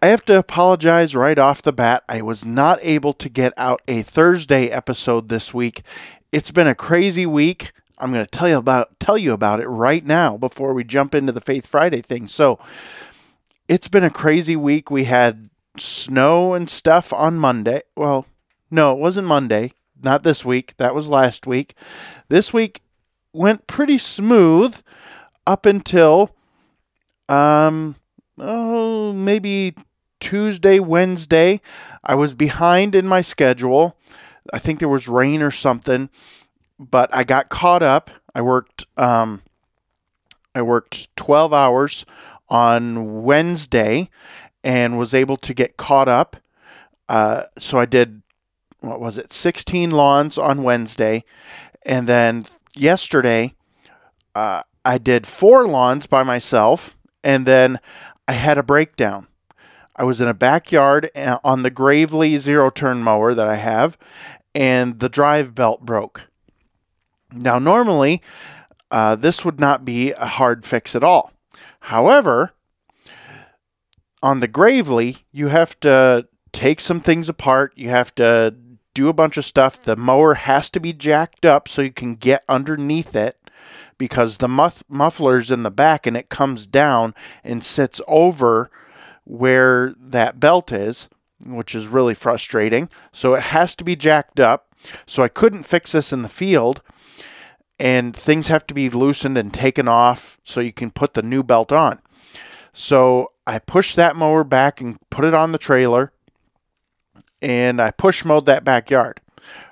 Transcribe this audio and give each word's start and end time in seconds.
I 0.00 0.08
have 0.08 0.24
to 0.26 0.38
apologize 0.38 1.16
right 1.16 1.38
off 1.38 1.60
the 1.60 1.72
bat. 1.72 2.04
I 2.08 2.22
was 2.22 2.44
not 2.44 2.78
able 2.82 3.12
to 3.14 3.28
get 3.28 3.52
out 3.56 3.82
a 3.88 4.02
Thursday 4.02 4.68
episode 4.68 5.28
this 5.28 5.52
week. 5.52 5.82
It's 6.30 6.52
been 6.52 6.68
a 6.68 6.74
crazy 6.74 7.26
week. 7.26 7.72
I'm 7.98 8.12
going 8.12 8.24
to 8.24 8.30
tell 8.30 8.48
you 8.48 8.58
about 8.58 9.00
tell 9.00 9.18
you 9.18 9.32
about 9.32 9.58
it 9.58 9.66
right 9.66 10.06
now 10.06 10.36
before 10.36 10.72
we 10.72 10.84
jump 10.84 11.16
into 11.16 11.32
the 11.32 11.40
Faith 11.40 11.66
Friday 11.66 12.00
thing. 12.00 12.28
So, 12.28 12.60
it's 13.66 13.88
been 13.88 14.04
a 14.04 14.10
crazy 14.10 14.54
week. 14.54 14.88
We 14.88 15.04
had 15.04 15.50
snow 15.76 16.54
and 16.54 16.70
stuff 16.70 17.12
on 17.12 17.36
Monday. 17.36 17.80
Well, 17.96 18.24
no, 18.70 18.92
it 18.92 19.00
wasn't 19.00 19.26
Monday 19.26 19.72
not 20.02 20.22
this 20.22 20.44
week. 20.44 20.76
That 20.76 20.94
was 20.94 21.08
last 21.08 21.44
week. 21.44 21.74
This 22.28 22.52
week 22.52 22.82
went 23.32 23.66
pretty 23.66 23.98
smooth 23.98 24.80
up 25.46 25.66
until 25.66 26.36
um 27.28 27.96
oh 28.38 29.12
maybe 29.12 29.74
Tuesday, 30.20 30.78
Wednesday. 30.78 31.60
I 32.02 32.14
was 32.14 32.34
behind 32.34 32.94
in 32.94 33.06
my 33.06 33.20
schedule. 33.20 33.96
I 34.52 34.58
think 34.58 34.78
there 34.78 34.88
was 34.88 35.08
rain 35.08 35.42
or 35.42 35.50
something, 35.50 36.10
but 36.78 37.14
I 37.14 37.24
got 37.24 37.48
caught 37.48 37.82
up. 37.82 38.10
I 38.34 38.42
worked 38.42 38.86
um 38.96 39.42
I 40.54 40.62
worked 40.62 41.14
12 41.16 41.52
hours 41.52 42.06
on 42.48 43.22
Wednesday 43.22 44.10
and 44.64 44.98
was 44.98 45.14
able 45.14 45.36
to 45.36 45.54
get 45.54 45.76
caught 45.76 46.08
up. 46.08 46.36
Uh, 47.08 47.42
so 47.58 47.78
I 47.78 47.86
did 47.86 48.22
what 48.80 49.00
was 49.00 49.18
it, 49.18 49.32
16 49.32 49.90
lawns 49.90 50.38
on 50.38 50.62
Wednesday. 50.62 51.24
And 51.84 52.08
then 52.08 52.44
yesterday, 52.76 53.54
uh, 54.34 54.62
I 54.84 54.98
did 54.98 55.26
four 55.26 55.66
lawns 55.66 56.06
by 56.06 56.22
myself. 56.22 56.96
And 57.24 57.46
then 57.46 57.80
I 58.26 58.32
had 58.32 58.58
a 58.58 58.62
breakdown. 58.62 59.26
I 59.98 60.04
was 60.04 60.20
in 60.20 60.28
a 60.28 60.34
backyard 60.34 61.10
uh, 61.16 61.38
on 61.42 61.64
the 61.64 61.70
Gravely 61.70 62.38
zero 62.38 62.70
turn 62.70 63.02
mower 63.02 63.34
that 63.34 63.48
I 63.48 63.56
have, 63.56 63.98
and 64.54 65.00
the 65.00 65.08
drive 65.08 65.56
belt 65.56 65.84
broke. 65.84 66.22
Now, 67.32 67.58
normally, 67.58 68.22
uh, 68.92 69.16
this 69.16 69.44
would 69.44 69.58
not 69.58 69.84
be 69.84 70.12
a 70.12 70.24
hard 70.24 70.64
fix 70.64 70.94
at 70.94 71.02
all. 71.02 71.32
However, 71.80 72.52
on 74.22 74.38
the 74.38 74.48
Gravely, 74.48 75.16
you 75.32 75.48
have 75.48 75.78
to 75.80 76.28
take 76.52 76.78
some 76.78 77.00
things 77.00 77.28
apart. 77.28 77.72
You 77.76 77.88
have 77.88 78.14
to 78.14 78.54
do 78.94 79.08
a 79.08 79.12
bunch 79.12 79.36
of 79.36 79.44
stuff. 79.44 79.82
The 79.82 79.96
mower 79.96 80.34
has 80.34 80.70
to 80.70 80.80
be 80.80 80.92
jacked 80.92 81.44
up 81.44 81.68
so 81.68 81.82
you 81.82 81.92
can 81.92 82.14
get 82.14 82.44
underneath 82.48 83.16
it 83.16 83.36
because 83.98 84.36
the 84.36 84.48
muff- 84.48 84.84
muffler's 84.88 85.50
in 85.50 85.64
the 85.64 85.70
back 85.72 86.06
and 86.06 86.16
it 86.16 86.28
comes 86.28 86.66
down 86.66 87.14
and 87.42 87.64
sits 87.64 88.00
over 88.06 88.70
where 89.28 89.92
that 90.00 90.40
belt 90.40 90.72
is, 90.72 91.08
which 91.44 91.74
is 91.74 91.86
really 91.86 92.14
frustrating. 92.14 92.88
So 93.12 93.34
it 93.34 93.44
has 93.44 93.76
to 93.76 93.84
be 93.84 93.94
jacked 93.94 94.40
up. 94.40 94.74
So 95.06 95.22
I 95.22 95.28
couldn't 95.28 95.64
fix 95.64 95.92
this 95.92 96.12
in 96.12 96.22
the 96.22 96.28
field. 96.28 96.82
And 97.78 98.16
things 98.16 98.48
have 98.48 98.66
to 98.68 98.74
be 98.74 98.90
loosened 98.90 99.38
and 99.38 99.54
taken 99.54 99.86
off 99.86 100.40
so 100.42 100.60
you 100.60 100.72
can 100.72 100.90
put 100.90 101.14
the 101.14 101.22
new 101.22 101.44
belt 101.44 101.70
on. 101.70 102.00
So 102.72 103.32
I 103.46 103.60
pushed 103.60 103.94
that 103.96 104.16
mower 104.16 104.42
back 104.42 104.80
and 104.80 104.98
put 105.10 105.24
it 105.24 105.34
on 105.34 105.52
the 105.52 105.58
trailer 105.58 106.12
and 107.40 107.80
I 107.80 107.92
push 107.92 108.24
mowed 108.24 108.46
that 108.46 108.64
backyard. 108.64 109.20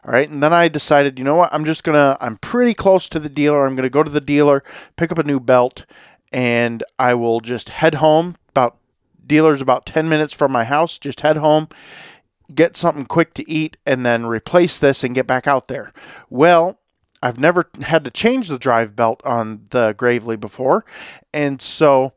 All 0.05 0.13
right. 0.13 0.29
And 0.29 0.41
then 0.41 0.53
I 0.53 0.69
decided, 0.69 1.19
you 1.19 1.25
know 1.25 1.35
what? 1.35 1.53
I'm 1.53 1.65
just 1.65 1.83
going 1.83 1.97
to, 1.97 2.17
I'm 2.21 2.37
pretty 2.37 2.75
close 2.75 3.09
to 3.09 3.19
the 3.19 3.29
dealer. 3.29 3.67
I'm 3.67 3.75
going 3.75 3.83
to 3.83 3.91
go 3.91 4.05
to 4.05 4.11
the 4.11 4.21
dealer, 4.21 4.63
pick 4.97 5.11
up 5.11 5.19
a 5.19 5.25
new 5.25 5.41
belt, 5.41 5.85
and 6.31 6.85
I 6.99 7.15
will 7.15 7.41
just 7.41 7.71
head 7.71 7.97
home. 7.97 8.37
Dealer's 9.27 9.61
about 9.61 9.87
10 9.87 10.09
minutes 10.09 10.33
from 10.33 10.53
my 10.53 10.65
house. 10.65 10.99
Just 10.99 11.21
head 11.21 11.37
home, 11.37 11.69
get 12.55 12.77
something 12.77 13.07
quick 13.07 13.35
to 13.35 13.51
eat, 13.51 13.77
and 13.85 14.05
then 14.05 14.27
replace 14.27 14.79
this 14.79 15.03
and 15.03 15.15
get 15.15 15.27
back 15.27 15.47
out 15.47 15.69
there. 15.69 15.93
Well, 16.31 16.79
I've 17.23 17.41
never 17.41 17.69
had 17.83 18.05
to 18.05 18.11
change 18.11 18.49
the 18.49 18.59
drive 18.59 18.95
belt 18.95 19.21
on 19.25 19.67
the 19.71 19.95
Gravely 19.97 20.37
before. 20.37 20.85
And 21.33 21.61
so 21.61 22.13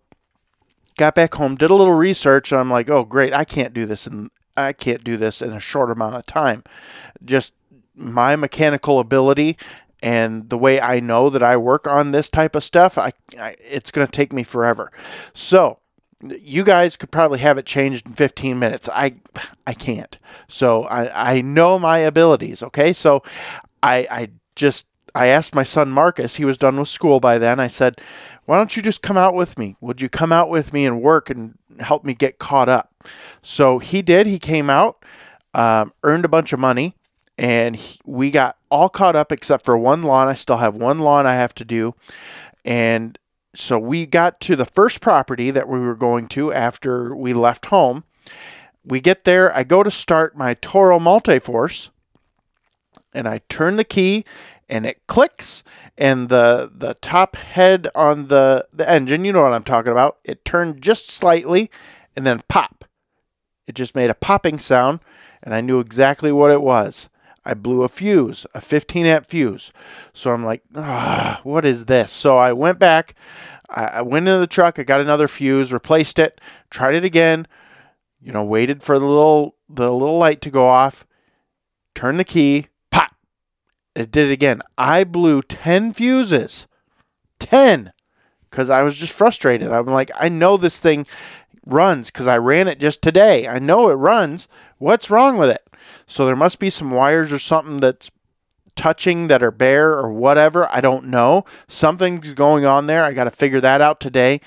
got 0.97 1.15
back 1.15 1.35
home, 1.35 1.55
did 1.55 1.71
a 1.71 1.75
little 1.75 1.93
research, 1.93 2.51
and 2.51 2.59
I'm 2.59 2.69
like, 2.69 2.89
oh, 2.89 3.03
great, 3.03 3.33
I 3.33 3.45
can't 3.45 3.73
do 3.73 3.85
this 3.85 4.05
in, 4.05 4.29
I 4.57 4.73
can't 4.73 5.03
do 5.03 5.17
this 5.17 5.41
in 5.41 5.51
a 5.51 5.59
short 5.59 5.89
amount 5.89 6.15
of 6.15 6.25
time. 6.25 6.63
Just 7.23 7.53
my 7.95 8.35
mechanical 8.35 8.99
ability 8.99 9.57
and 10.01 10.49
the 10.49 10.57
way 10.57 10.79
I 10.79 10.99
know 10.99 11.29
that 11.29 11.43
I 11.43 11.57
work 11.57 11.87
on 11.87 12.11
this 12.11 12.29
type 12.29 12.55
of 12.55 12.63
stuff, 12.63 12.97
I, 12.97 13.11
I 13.39 13.55
it's 13.59 13.91
going 13.91 14.07
to 14.07 14.11
take 14.11 14.31
me 14.31 14.43
forever. 14.43 14.91
So, 15.33 15.78
you 16.23 16.63
guys 16.63 16.97
could 16.97 17.11
probably 17.11 17.39
have 17.39 17.57
it 17.57 17.65
changed 17.65 18.07
in 18.07 18.13
15 18.13 18.59
minutes. 18.59 18.89
I 18.93 19.15
I 19.65 19.73
can't. 19.73 20.17
So 20.47 20.83
I, 20.83 21.33
I 21.35 21.41
know 21.41 21.79
my 21.79 21.99
abilities, 21.99 22.61
okay? 22.63 22.93
So 22.93 23.23
I 23.81 24.07
I 24.09 24.29
just 24.55 24.87
I 25.15 25.27
asked 25.27 25.55
my 25.55 25.63
son 25.63 25.89
Marcus, 25.89 26.35
he 26.35 26.45
was 26.45 26.57
done 26.57 26.77
with 26.77 26.89
school 26.89 27.19
by 27.19 27.37
then. 27.37 27.59
I 27.59 27.67
said, 27.67 27.99
"Why 28.45 28.57
don't 28.57 28.75
you 28.75 28.83
just 28.83 29.01
come 29.01 29.17
out 29.17 29.33
with 29.33 29.57
me? 29.57 29.75
Would 29.81 30.01
you 30.01 30.09
come 30.09 30.31
out 30.31 30.49
with 30.49 30.73
me 30.73 30.85
and 30.85 31.01
work 31.01 31.29
and 31.29 31.57
help 31.81 32.03
me 32.03 32.13
get 32.13 32.39
caught 32.39 32.69
up. 32.69 32.93
So 33.41 33.79
he 33.79 34.01
did. 34.01 34.27
He 34.27 34.39
came 34.39 34.69
out, 34.69 35.03
um, 35.53 35.93
earned 36.03 36.25
a 36.25 36.29
bunch 36.29 36.53
of 36.53 36.59
money, 36.59 36.95
and 37.37 37.75
he, 37.75 37.99
we 38.05 38.31
got 38.31 38.57
all 38.69 38.89
caught 38.89 39.15
up 39.15 39.31
except 39.31 39.65
for 39.65 39.77
one 39.77 40.01
lawn. 40.01 40.27
I 40.27 40.33
still 40.33 40.57
have 40.57 40.75
one 40.75 40.99
lawn 40.99 41.25
I 41.25 41.35
have 41.35 41.53
to 41.55 41.65
do. 41.65 41.95
And 42.65 43.17
so 43.55 43.79
we 43.79 44.05
got 44.05 44.39
to 44.41 44.55
the 44.55 44.65
first 44.65 45.01
property 45.01 45.51
that 45.51 45.67
we 45.67 45.79
were 45.79 45.95
going 45.95 46.27
to 46.29 46.53
after 46.53 47.15
we 47.15 47.33
left 47.33 47.67
home. 47.67 48.03
We 48.83 49.01
get 49.01 49.23
there. 49.23 49.55
I 49.55 49.63
go 49.63 49.83
to 49.83 49.91
start 49.91 50.37
my 50.37 50.53
Toro 50.53 50.99
Multiforce, 50.99 51.89
and 53.13 53.27
I 53.27 53.41
turn 53.49 53.75
the 53.75 53.83
key, 53.83 54.23
and 54.69 54.85
it 54.85 55.05
clicks 55.07 55.63
and 55.97 56.29
the 56.29 56.71
the 56.73 56.93
top 56.95 57.35
head 57.35 57.89
on 57.93 58.27
the 58.27 58.65
the 58.71 58.89
engine 58.89 59.25
you 59.25 59.33
know 59.33 59.41
what 59.41 59.53
i'm 59.53 59.63
talking 59.63 59.91
about 59.91 60.17
it 60.23 60.45
turned 60.45 60.81
just 60.81 61.09
slightly 61.09 61.69
and 62.15 62.25
then 62.25 62.41
pop 62.47 62.85
it 63.67 63.75
just 63.75 63.95
made 63.95 64.09
a 64.09 64.15
popping 64.15 64.59
sound 64.59 64.99
and 65.43 65.53
i 65.53 65.59
knew 65.59 65.79
exactly 65.79 66.31
what 66.31 66.51
it 66.51 66.61
was 66.61 67.09
i 67.49 67.53
blew 67.53 67.83
a 67.83 67.89
fuse 67.89 68.45
a 68.53 68.61
15 68.61 69.05
amp 69.05 69.25
fuse 69.25 69.71
so 70.13 70.33
i'm 70.33 70.45
like 70.45 70.63
what 71.43 71.65
is 71.65 71.85
this 71.85 72.11
so 72.11 72.37
i 72.37 72.53
went 72.53 72.79
back 72.79 73.15
I, 73.69 73.83
I 73.85 74.01
went 74.01 74.27
into 74.27 74.39
the 74.39 74.47
truck 74.47 74.79
i 74.79 74.83
got 74.83 75.01
another 75.01 75.27
fuse 75.27 75.73
replaced 75.73 76.19
it 76.19 76.39
tried 76.69 76.95
it 76.95 77.03
again 77.03 77.47
you 78.21 78.31
know 78.31 78.43
waited 78.43 78.83
for 78.83 78.99
the 78.99 79.05
little 79.05 79.55
the 79.67 79.91
little 79.91 80.17
light 80.17 80.41
to 80.41 80.49
go 80.49 80.67
off 80.67 81.05
turned 81.99 82.19
the 82.19 82.23
key 82.23 82.65
pop. 82.91 83.13
it 83.93 84.09
did 84.09 84.29
it 84.29 84.33
again. 84.33 84.61
I 84.77 85.03
blew 85.03 85.41
10 85.41 85.91
fuses. 85.91 86.65
10. 87.39 87.91
Because 88.49 88.69
I 88.69 88.83
was 88.83 88.97
just 88.97 89.13
frustrated. 89.13 89.69
I'm 89.69 89.85
like, 89.85 90.09
I 90.17 90.29
know 90.29 90.55
this 90.55 90.79
thing 90.79 91.05
runs 91.65 92.09
because 92.09 92.25
I 92.25 92.37
ran 92.37 92.69
it 92.69 92.79
just 92.79 93.01
today. 93.01 93.47
I 93.47 93.59
know 93.59 93.89
it 93.89 93.95
runs. 93.95 94.47
What's 94.77 95.09
wrong 95.09 95.37
with 95.37 95.49
it? 95.49 95.61
So 96.07 96.25
there 96.25 96.35
must 96.35 96.59
be 96.59 96.69
some 96.69 96.91
wires 96.91 97.31
or 97.31 97.39
something 97.39 97.77
that's 97.77 98.11
touching 98.75 99.27
that 99.27 99.43
are 99.43 99.51
bare 99.51 99.91
or 99.91 100.11
whatever. 100.11 100.67
I 100.71 100.79
don't 100.81 101.05
know. 101.05 101.43
Something's 101.67 102.33
going 102.33 102.65
on 102.65 102.85
there. 102.85 103.03
I 103.03 103.13
got 103.13 103.25
to 103.25 103.31
figure 103.31 103.59
that 103.61 103.81
out 103.81 103.99
today. 103.99 104.41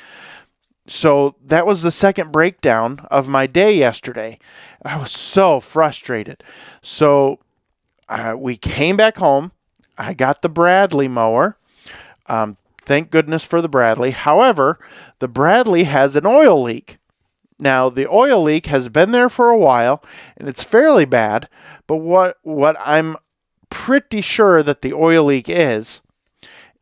So 0.87 1.37
that 1.44 1.67
was 1.67 1.82
the 1.82 1.90
second 1.90 2.32
breakdown 2.32 3.06
of 3.11 3.29
my 3.29 3.46
day 3.46 3.76
yesterday. 3.76 4.38
I 4.84 4.99
was 4.99 5.12
so 5.12 5.61
frustrated. 5.61 6.43
So 6.81 7.38
uh, 8.08 8.35
we 8.37 8.56
came 8.56 8.96
back 8.96 9.19
home. 9.19 9.52
I 9.96 10.14
got 10.14 10.43
the 10.43 10.49
Bradley 10.49 11.08
mower. 11.08 11.56
Um, 12.26 12.56
thank 12.85 13.11
goodness 13.11 13.44
for 13.44 13.61
the 13.61 13.69
Bradley. 13.69 14.11
However, 14.11 14.78
the 15.19 15.28
Bradley 15.28 15.85
has 15.85 16.17
an 16.17 16.26
oil 16.26 16.61
leak. 16.62 16.99
Now, 17.62 17.88
the 17.88 18.09
oil 18.11 18.43
leak 18.43 18.67
has 18.67 18.88
been 18.88 19.12
there 19.12 19.29
for 19.29 19.49
a 19.49 19.56
while 19.56 20.03
and 20.37 20.49
it's 20.49 20.64
fairly 20.64 21.05
bad, 21.05 21.49
but 21.87 21.99
what 21.99 22.37
what 22.43 22.76
I'm 22.81 23.17
pretty 23.70 24.20
sure 24.20 24.64
that 24.64 24.82
the 24.82 24.93
oil 24.93 25.23
leak 25.26 25.49
is 25.49 26.03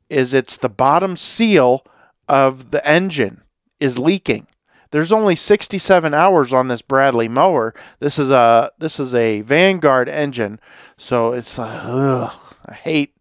is 0.08 0.32
it's 0.32 0.56
the 0.56 0.70
bottom 0.70 1.18
seal 1.18 1.84
of 2.28 2.70
the 2.70 2.84
engine 2.88 3.42
is 3.78 3.98
leaking. 3.98 4.46
there's 4.90 5.12
only 5.12 5.34
67 5.34 6.14
hours 6.14 6.52
on 6.52 6.68
this 6.68 6.80
Bradley 6.80 7.28
mower. 7.28 7.74
This 7.98 8.18
is 8.18 8.30
a 8.30 8.70
this 8.78 8.98
is 8.98 9.14
a 9.14 9.42
Vanguard 9.42 10.08
engine, 10.08 10.58
so 10.96 11.34
it's 11.34 11.58
uh, 11.58 11.82
ugh, 11.84 12.56
I 12.66 12.72
hate 12.72 13.14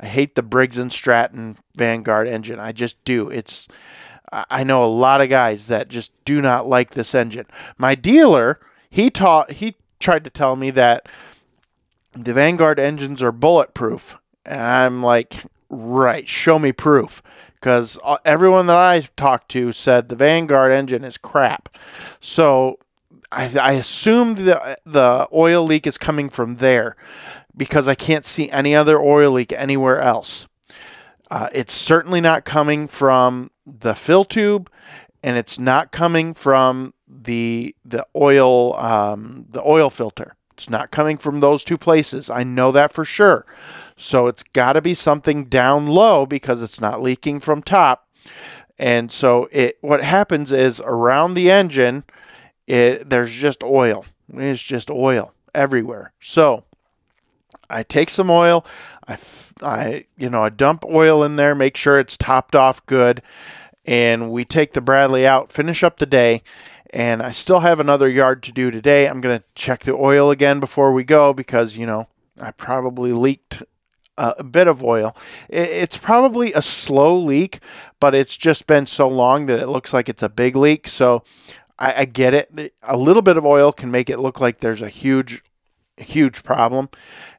I 0.00 0.06
hate 0.06 0.34
the 0.34 0.42
Briggs 0.42 0.78
and 0.78 0.92
Stratton 0.92 1.58
Vanguard 1.76 2.26
engine. 2.26 2.58
I 2.58 2.72
just 2.72 3.02
do. 3.04 3.30
It's 3.30 3.68
I 4.50 4.64
know 4.64 4.82
a 4.82 4.86
lot 4.86 5.20
of 5.20 5.28
guys 5.28 5.68
that 5.68 5.88
just 5.88 6.12
do 6.24 6.42
not 6.42 6.66
like 6.66 6.90
this 6.90 7.14
engine. 7.14 7.46
My 7.78 7.94
dealer, 7.94 8.58
he 8.90 9.10
taught 9.10 9.52
he 9.52 9.76
tried 10.00 10.24
to 10.24 10.30
tell 10.30 10.56
me 10.56 10.70
that 10.70 11.08
the 12.12 12.32
Vanguard 12.32 12.78
engines 12.78 13.22
are 13.22 13.32
bulletproof. 13.32 14.18
And 14.44 14.60
I'm 14.60 15.02
like, 15.02 15.44
right, 15.68 16.28
show 16.28 16.58
me 16.58 16.72
proof. 16.72 17.22
Because 17.54 17.98
uh, 18.04 18.18
everyone 18.24 18.66
that 18.66 18.76
I've 18.76 19.14
talked 19.16 19.50
to 19.52 19.72
said 19.72 20.08
the 20.08 20.16
Vanguard 20.16 20.72
engine 20.72 21.04
is 21.04 21.16
crap. 21.16 21.76
So 22.20 22.78
I, 23.32 23.50
I 23.58 23.72
assumed 23.72 24.38
the, 24.38 24.78
the 24.84 25.28
oil 25.32 25.64
leak 25.64 25.86
is 25.86 25.96
coming 25.96 26.28
from 26.28 26.56
there 26.56 26.96
because 27.56 27.88
I 27.88 27.94
can't 27.94 28.24
see 28.24 28.50
any 28.50 28.74
other 28.74 29.00
oil 29.00 29.32
leak 29.32 29.52
anywhere 29.52 30.00
else. 30.00 30.46
Uh, 31.34 31.48
it's 31.52 31.72
certainly 31.74 32.20
not 32.20 32.44
coming 32.44 32.86
from 32.86 33.50
the 33.66 33.92
fill 33.92 34.24
tube, 34.24 34.70
and 35.20 35.36
it's 35.36 35.58
not 35.58 35.90
coming 35.90 36.32
from 36.32 36.94
the 37.08 37.74
the 37.84 38.06
oil 38.14 38.76
um, 38.76 39.44
the 39.48 39.60
oil 39.66 39.90
filter. 39.90 40.36
It's 40.52 40.70
not 40.70 40.92
coming 40.92 41.16
from 41.16 41.40
those 41.40 41.64
two 41.64 41.76
places. 41.76 42.30
I 42.30 42.44
know 42.44 42.70
that 42.70 42.92
for 42.92 43.04
sure. 43.04 43.44
So 43.96 44.28
it's 44.28 44.44
got 44.44 44.74
to 44.74 44.80
be 44.80 44.94
something 44.94 45.46
down 45.46 45.88
low 45.88 46.24
because 46.24 46.62
it's 46.62 46.80
not 46.80 47.02
leaking 47.02 47.40
from 47.40 47.62
top. 47.62 48.08
And 48.78 49.10
so 49.10 49.48
it 49.50 49.78
what 49.80 50.04
happens 50.04 50.52
is 50.52 50.80
around 50.84 51.34
the 51.34 51.50
engine, 51.50 52.04
it, 52.68 53.10
there's 53.10 53.34
just 53.34 53.64
oil. 53.64 54.04
It's 54.32 54.62
just 54.62 54.88
oil 54.88 55.34
everywhere. 55.52 56.12
So 56.20 56.62
I 57.70 57.82
take 57.82 58.10
some 58.10 58.30
oil, 58.30 58.64
I, 59.06 59.18
I 59.62 60.04
you 60.16 60.30
know 60.30 60.44
I 60.44 60.48
dump 60.48 60.84
oil 60.84 61.22
in 61.22 61.36
there, 61.36 61.54
make 61.54 61.76
sure 61.76 61.98
it's 61.98 62.16
topped 62.16 62.54
off 62.54 62.84
good, 62.86 63.22
and 63.84 64.30
we 64.30 64.44
take 64.44 64.72
the 64.72 64.80
Bradley 64.80 65.26
out, 65.26 65.52
finish 65.52 65.82
up 65.82 65.98
the 65.98 66.06
day, 66.06 66.42
and 66.94 67.22
I 67.22 67.32
still 67.32 67.60
have 67.60 67.80
another 67.80 68.08
yard 68.08 68.42
to 68.44 68.52
do 68.52 68.70
today. 68.70 69.08
I'm 69.08 69.20
going 69.20 69.38
to 69.38 69.44
check 69.54 69.80
the 69.80 69.94
oil 69.94 70.30
again 70.30 70.60
before 70.60 70.92
we 70.92 71.02
go 71.02 71.32
because, 71.32 71.76
you 71.76 71.86
know, 71.86 72.08
I 72.40 72.52
probably 72.52 73.12
leaked 73.12 73.64
a 74.16 74.44
bit 74.44 74.68
of 74.68 74.82
oil. 74.84 75.16
It's 75.48 75.96
probably 75.96 76.52
a 76.52 76.62
slow 76.62 77.18
leak, 77.18 77.58
but 77.98 78.14
it's 78.14 78.36
just 78.36 78.68
been 78.68 78.86
so 78.86 79.08
long 79.08 79.46
that 79.46 79.58
it 79.58 79.66
looks 79.66 79.92
like 79.92 80.08
it's 80.08 80.22
a 80.22 80.28
big 80.28 80.54
leak. 80.54 80.86
So 80.86 81.24
I 81.78 82.04
get 82.04 82.32
it. 82.32 82.74
A 82.82 82.96
little 82.96 83.22
bit 83.22 83.36
of 83.36 83.44
oil 83.44 83.72
can 83.72 83.90
make 83.90 84.08
it 84.08 84.20
look 84.20 84.40
like 84.40 84.60
there's 84.60 84.82
a 84.82 84.88
huge, 84.88 85.42
huge 85.98 86.42
problem. 86.42 86.88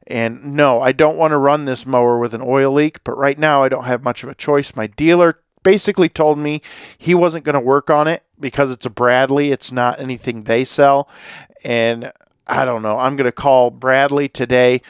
And 0.06 0.54
no, 0.54 0.80
I 0.80 0.92
don't 0.92 1.18
want 1.18 1.32
to 1.32 1.38
run 1.38 1.64
this 1.64 1.86
mower 1.86 2.18
with 2.18 2.34
an 2.34 2.42
oil 2.42 2.72
leak, 2.72 3.02
but 3.04 3.18
right 3.18 3.38
now 3.38 3.62
I 3.62 3.68
don't 3.68 3.84
have 3.84 4.04
much 4.04 4.22
of 4.22 4.28
a 4.28 4.34
choice. 4.34 4.76
My 4.76 4.86
dealer 4.86 5.40
basically 5.62 6.08
told 6.08 6.38
me 6.38 6.62
he 6.96 7.14
wasn't 7.14 7.44
going 7.44 7.54
to 7.54 7.60
work 7.60 7.90
on 7.90 8.06
it 8.06 8.22
because 8.38 8.70
it's 8.70 8.86
a 8.86 8.90
Bradley. 8.90 9.50
It's 9.50 9.72
not 9.72 10.00
anything 10.00 10.42
they 10.42 10.64
sell. 10.64 11.08
And 11.64 12.12
I 12.46 12.64
don't 12.64 12.82
know. 12.82 12.98
I'm 12.98 13.16
going 13.16 13.26
to 13.26 13.32
call 13.32 13.70
Bradley 13.70 14.28
today, 14.28 14.80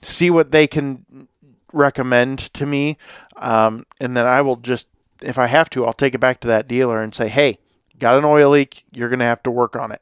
see 0.00 0.30
what 0.30 0.50
they 0.50 0.66
can 0.66 1.28
recommend 1.72 2.38
to 2.54 2.64
me. 2.64 2.96
Um, 3.36 3.84
and 4.00 4.16
then 4.16 4.26
I 4.26 4.40
will 4.40 4.56
just, 4.56 4.88
if 5.20 5.38
I 5.38 5.46
have 5.46 5.68
to, 5.70 5.84
I'll 5.84 5.92
take 5.92 6.14
it 6.14 6.20
back 6.20 6.40
to 6.40 6.48
that 6.48 6.66
dealer 6.66 7.02
and 7.02 7.14
say, 7.14 7.28
hey, 7.28 7.58
got 7.98 8.18
an 8.18 8.24
oil 8.24 8.50
leak. 8.50 8.84
You're 8.90 9.08
going 9.08 9.18
to 9.18 9.24
have 9.26 9.42
to 9.44 9.50
work 9.50 9.76
on 9.76 9.92
it. 9.92 10.00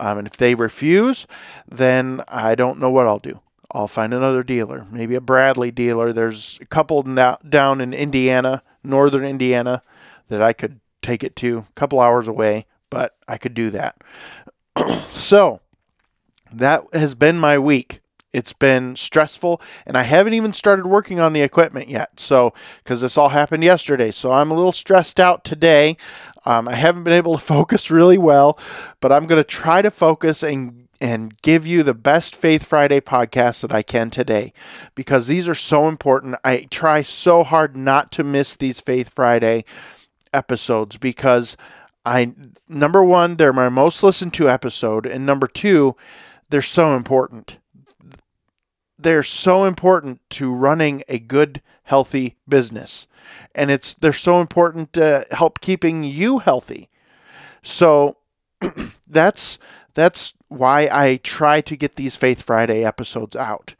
Um, 0.00 0.18
and 0.18 0.26
if 0.26 0.36
they 0.36 0.54
refuse, 0.54 1.26
then 1.68 2.22
I 2.26 2.54
don't 2.54 2.80
know 2.80 2.90
what 2.90 3.06
I'll 3.06 3.18
do. 3.18 3.40
I'll 3.70 3.86
find 3.86 4.12
another 4.12 4.42
dealer, 4.42 4.86
maybe 4.90 5.14
a 5.14 5.20
Bradley 5.20 5.70
dealer. 5.70 6.12
There's 6.12 6.58
a 6.60 6.66
couple 6.66 7.02
down 7.02 7.80
in 7.80 7.94
Indiana, 7.94 8.62
northern 8.82 9.24
Indiana, 9.24 9.82
that 10.28 10.42
I 10.42 10.52
could 10.52 10.80
take 11.02 11.22
it 11.22 11.36
to, 11.36 11.58
a 11.58 11.72
couple 11.74 12.00
hours 12.00 12.26
away, 12.26 12.66
but 12.88 13.16
I 13.28 13.36
could 13.36 13.54
do 13.54 13.70
that. 13.70 14.02
so 15.12 15.60
that 16.52 16.84
has 16.92 17.14
been 17.14 17.38
my 17.38 17.58
week. 17.58 18.00
It's 18.32 18.52
been 18.52 18.94
stressful, 18.94 19.60
and 19.84 19.98
I 19.98 20.02
haven't 20.02 20.34
even 20.34 20.52
started 20.52 20.86
working 20.86 21.18
on 21.18 21.32
the 21.32 21.42
equipment 21.42 21.88
yet. 21.88 22.20
So, 22.20 22.54
because 22.78 23.00
this 23.00 23.18
all 23.18 23.30
happened 23.30 23.64
yesterday, 23.64 24.12
so 24.12 24.30
I'm 24.30 24.52
a 24.52 24.54
little 24.54 24.70
stressed 24.70 25.18
out 25.18 25.44
today. 25.44 25.96
Um, 26.44 26.68
I 26.68 26.74
haven't 26.74 27.04
been 27.04 27.12
able 27.12 27.34
to 27.34 27.44
focus 27.44 27.90
really 27.90 28.18
well, 28.18 28.58
but 29.00 29.12
I'm 29.12 29.26
going 29.26 29.40
to 29.40 29.48
try 29.48 29.82
to 29.82 29.90
focus 29.90 30.42
and 30.42 30.88
and 31.02 31.40
give 31.40 31.66
you 31.66 31.82
the 31.82 31.94
best 31.94 32.36
Faith 32.36 32.62
Friday 32.64 33.00
podcast 33.00 33.62
that 33.62 33.72
I 33.72 33.80
can 33.80 34.10
today 34.10 34.52
because 34.94 35.26
these 35.26 35.48
are 35.48 35.54
so 35.54 35.88
important. 35.88 36.36
I 36.44 36.66
try 36.70 37.00
so 37.00 37.42
hard 37.42 37.74
not 37.74 38.12
to 38.12 38.24
miss 38.24 38.54
these 38.54 38.80
Faith 38.80 39.10
Friday 39.14 39.64
episodes 40.32 40.98
because 40.98 41.56
I 42.04 42.34
number 42.68 43.02
1 43.02 43.36
they're 43.36 43.52
my 43.52 43.68
most 43.68 44.02
listened 44.02 44.34
to 44.34 44.48
episode 44.48 45.06
and 45.06 45.24
number 45.24 45.46
2 45.46 45.96
they're 46.50 46.62
so 46.62 46.94
important. 46.94 47.58
They're 49.02 49.22
so 49.22 49.64
important 49.64 50.20
to 50.30 50.52
running 50.52 51.02
a 51.08 51.18
good 51.18 51.62
healthy 51.84 52.36
business. 52.48 53.06
And 53.54 53.70
it's 53.70 53.94
they're 53.94 54.12
so 54.12 54.40
important 54.40 54.92
to 54.94 55.26
help 55.30 55.60
keeping 55.60 56.04
you 56.04 56.38
healthy. 56.38 56.88
So 57.62 58.16
that's 59.08 59.58
that's 59.94 60.34
why 60.48 60.88
I 60.90 61.20
try 61.22 61.60
to 61.60 61.76
get 61.76 61.96
these 61.96 62.16
Faith 62.16 62.42
Friday 62.42 62.84
episodes 62.84 63.36
out. 63.36 63.74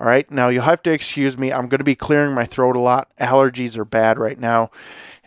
All 0.00 0.06
right, 0.06 0.30
now 0.30 0.48
you'll 0.48 0.62
have 0.64 0.82
to 0.84 0.92
excuse 0.92 1.38
me. 1.38 1.52
I'm 1.52 1.68
going 1.68 1.78
to 1.78 1.84
be 1.84 1.94
clearing 1.94 2.34
my 2.34 2.44
throat 2.44 2.76
a 2.76 2.80
lot. 2.80 3.08
Allergies 3.20 3.76
are 3.78 3.84
bad 3.84 4.18
right 4.18 4.38
now, 4.38 4.70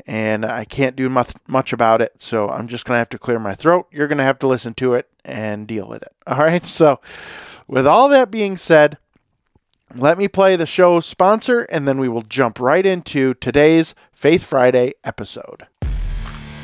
and 0.07 0.45
I 0.45 0.65
can't 0.65 0.95
do 0.95 1.09
much, 1.09 1.31
much 1.47 1.73
about 1.73 2.01
it. 2.01 2.21
So 2.21 2.49
I'm 2.49 2.67
just 2.67 2.85
going 2.85 2.95
to 2.95 2.99
have 2.99 3.09
to 3.09 3.19
clear 3.19 3.39
my 3.39 3.53
throat. 3.53 3.87
You're 3.91 4.07
going 4.07 4.17
to 4.17 4.23
have 4.23 4.39
to 4.39 4.47
listen 4.47 4.73
to 4.75 4.93
it 4.93 5.09
and 5.23 5.67
deal 5.67 5.87
with 5.87 6.03
it. 6.03 6.13
All 6.27 6.37
right, 6.39 6.65
so 6.65 6.99
with 7.67 7.87
all 7.87 8.09
that 8.09 8.31
being 8.31 8.57
said, 8.57 8.97
let 9.95 10.17
me 10.17 10.27
play 10.27 10.55
the 10.55 10.65
show's 10.65 11.05
sponsor, 11.05 11.61
and 11.63 11.87
then 11.87 11.99
we 11.99 12.07
will 12.07 12.21
jump 12.21 12.59
right 12.59 12.85
into 12.85 13.33
today's 13.35 13.95
Faith 14.11 14.43
Friday 14.43 14.93
episode. 15.03 15.67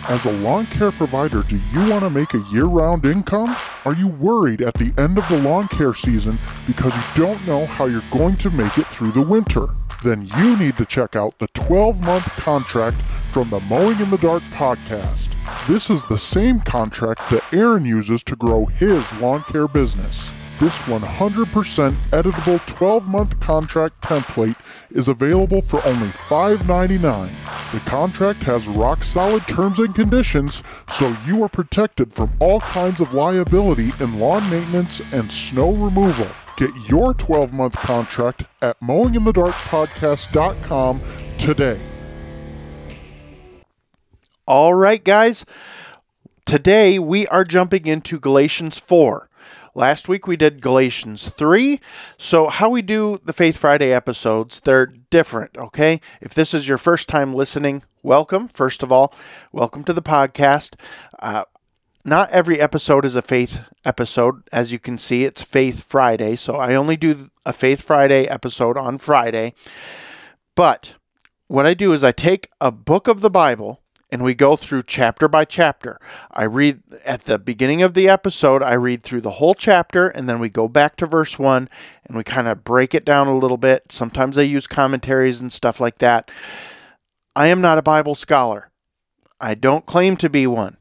As 0.08 0.26
a 0.26 0.32
lawn 0.32 0.68
care 0.68 0.92
provider, 0.92 1.42
do 1.42 1.60
you 1.74 1.90
want 1.90 2.02
to 2.02 2.12
make 2.12 2.36
a 2.36 2.46
year 2.52 2.66
round 2.66 3.08
income? 3.08 3.56
Are 3.86 3.96
you 3.96 4.08
worried 4.08 4.62
at 4.62 4.76
the 4.76 4.94
end 5.00 5.18
of 5.18 5.28
the 5.30 5.40
lawn 5.40 5.68
care 5.70 5.96
season 5.96 6.38
because 6.68 6.96
you 6.96 7.04
don't 7.16 7.48
know 7.48 7.66
how 7.66 7.86
you're 7.86 8.04
going 8.12 8.38
to 8.38 8.52
make 8.52 8.78
it 8.78 8.86
through 8.88 9.14
the 9.14 9.22
winter? 9.24 9.66
Then 10.04 10.30
you 10.38 10.56
need 10.58 10.78
to 10.78 10.86
check 10.86 11.16
out 11.16 11.40
the 11.40 11.48
12 11.56 12.02
month 12.02 12.26
contract 12.26 13.02
from 13.32 13.50
the 13.50 13.60
Mowing 13.62 14.00
in 14.00 14.12
the 14.12 14.18
Dark 14.18 14.44
podcast. 14.52 15.30
This 15.68 15.90
is 15.90 16.06
the 16.06 16.20
same 16.20 16.60
contract 16.60 17.28
that 17.32 17.44
Aaron 17.52 17.86
uses 17.86 18.24
to 18.26 18.36
grow 18.36 18.66
his 18.66 19.12
lawn 19.14 19.42
care 19.44 19.68
business. 19.68 20.32
This 20.58 20.78
100% 20.84 21.94
editable 22.12 22.66
12 22.66 23.10
month 23.10 23.38
contract 23.42 24.02
template 24.02 24.56
is 24.92 25.10
available 25.10 25.62
for 25.62 25.86
only 25.86 26.08
$5.99. 26.08 27.30
The 27.74 27.80
contract 27.82 28.42
has 28.44 28.66
rock 28.66 29.04
solid 29.04 29.46
terms 29.50 29.80
and 29.80 29.94
conditions, 29.94 30.64
so 30.90 31.14
you 31.26 31.44
are 31.44 31.50
protected 31.50 32.14
from 32.14 32.32
all 32.40 32.62
kinds 32.62 33.02
of 33.02 33.14
liability 33.14 33.92
in 34.00 34.18
lawn 34.18 34.50
maintenance 34.50 35.02
and 35.12 35.30
snow 35.30 35.74
removal. 35.74 36.30
Get 36.56 36.72
your 36.88 37.14
12 37.14 37.52
month 37.52 37.76
contract 37.76 38.46
at 38.62 38.80
mowinginthedarkpodcast.com 38.80 41.02
today. 41.38 41.82
All 44.48 44.74
right, 44.74 45.04
guys. 45.04 45.46
Today 46.46 46.98
we 46.98 47.28
are 47.28 47.44
jumping 47.44 47.88
into 47.88 48.22
Galatians 48.22 48.80
4. 48.80 49.28
Last 49.78 50.08
week 50.08 50.26
we 50.26 50.38
did 50.38 50.62
Galatians 50.62 51.28
3. 51.28 51.82
So, 52.18 52.48
how 52.48 52.70
we 52.70 52.82
do 52.82 53.20
the 53.26 53.34
Faith 53.34 53.58
Friday 53.58 53.92
episodes, 53.92 54.62
they're 54.62 54.86
different, 54.86 55.58
okay? 55.58 56.00
If 56.22 56.34
this 56.34 56.54
is 56.54 56.66
your 56.66 56.78
first 56.78 57.10
time 57.10 57.34
listening, 57.34 57.84
welcome. 58.02 58.48
First 58.48 58.84
of 58.84 58.92
all, 58.94 59.14
welcome 59.52 59.84
to 59.84 59.92
the 59.92 60.02
podcast. 60.02 60.76
Uh, 61.20 61.44
not 62.06 62.32
every 62.32 62.62
episode 62.62 63.04
is 63.04 63.18
a 63.18 63.22
faith 63.22 63.60
episode. 63.84 64.44
As 64.50 64.72
you 64.72 64.80
can 64.80 64.98
see, 64.98 65.26
it's 65.26 65.42
Faith 65.42 65.84
Friday. 65.84 66.38
So, 66.38 66.56
I 66.56 66.74
only 66.74 66.96
do 66.96 67.30
a 67.46 67.52
Faith 67.52 67.82
Friday 67.82 68.30
episode 68.30 68.78
on 68.78 68.98
Friday. 68.98 69.54
But 70.56 70.96
what 71.48 71.66
I 71.66 71.74
do 71.74 71.92
is 71.92 72.02
I 72.02 72.14
take 72.14 72.48
a 72.62 72.72
book 72.72 73.10
of 73.10 73.20
the 73.20 73.30
Bible 73.30 73.82
and 74.16 74.24
we 74.24 74.34
go 74.34 74.56
through 74.56 74.82
chapter 74.82 75.28
by 75.28 75.44
chapter. 75.44 76.00
I 76.32 76.46
read 76.46 76.82
at 77.06 77.26
the 77.26 77.38
beginning 77.38 77.82
of 77.82 77.96
the 77.96 78.08
episode, 78.08 78.64
I 78.64 78.72
read 78.76 79.04
through 79.04 79.20
the 79.20 79.32
whole 79.32 79.54
chapter, 79.54 80.08
and 80.08 80.30
then 80.30 80.40
we 80.40 80.48
go 80.48 80.70
back 80.70 80.96
to 80.98 81.06
verse 81.06 81.38
1 81.38 81.68
and 82.06 82.16
we 82.16 82.24
kind 82.24 82.48
of 82.48 82.64
break 82.64 82.96
it 82.96 83.04
down 83.04 83.28
a 83.28 83.38
little 83.38 83.58
bit. 83.58 83.92
Sometimes 83.92 84.38
I 84.38 84.44
use 84.44 84.68
commentaries 84.68 85.42
and 85.42 85.52
stuff 85.52 85.82
like 85.82 85.98
that. 85.98 86.32
I 87.36 87.48
am 87.48 87.60
not 87.60 87.78
a 87.78 87.82
Bible 87.82 88.16
scholar. 88.16 88.72
I 89.42 89.54
don't 89.54 89.86
claim 89.86 90.16
to 90.16 90.30
be 90.30 90.48
one. 90.48 90.78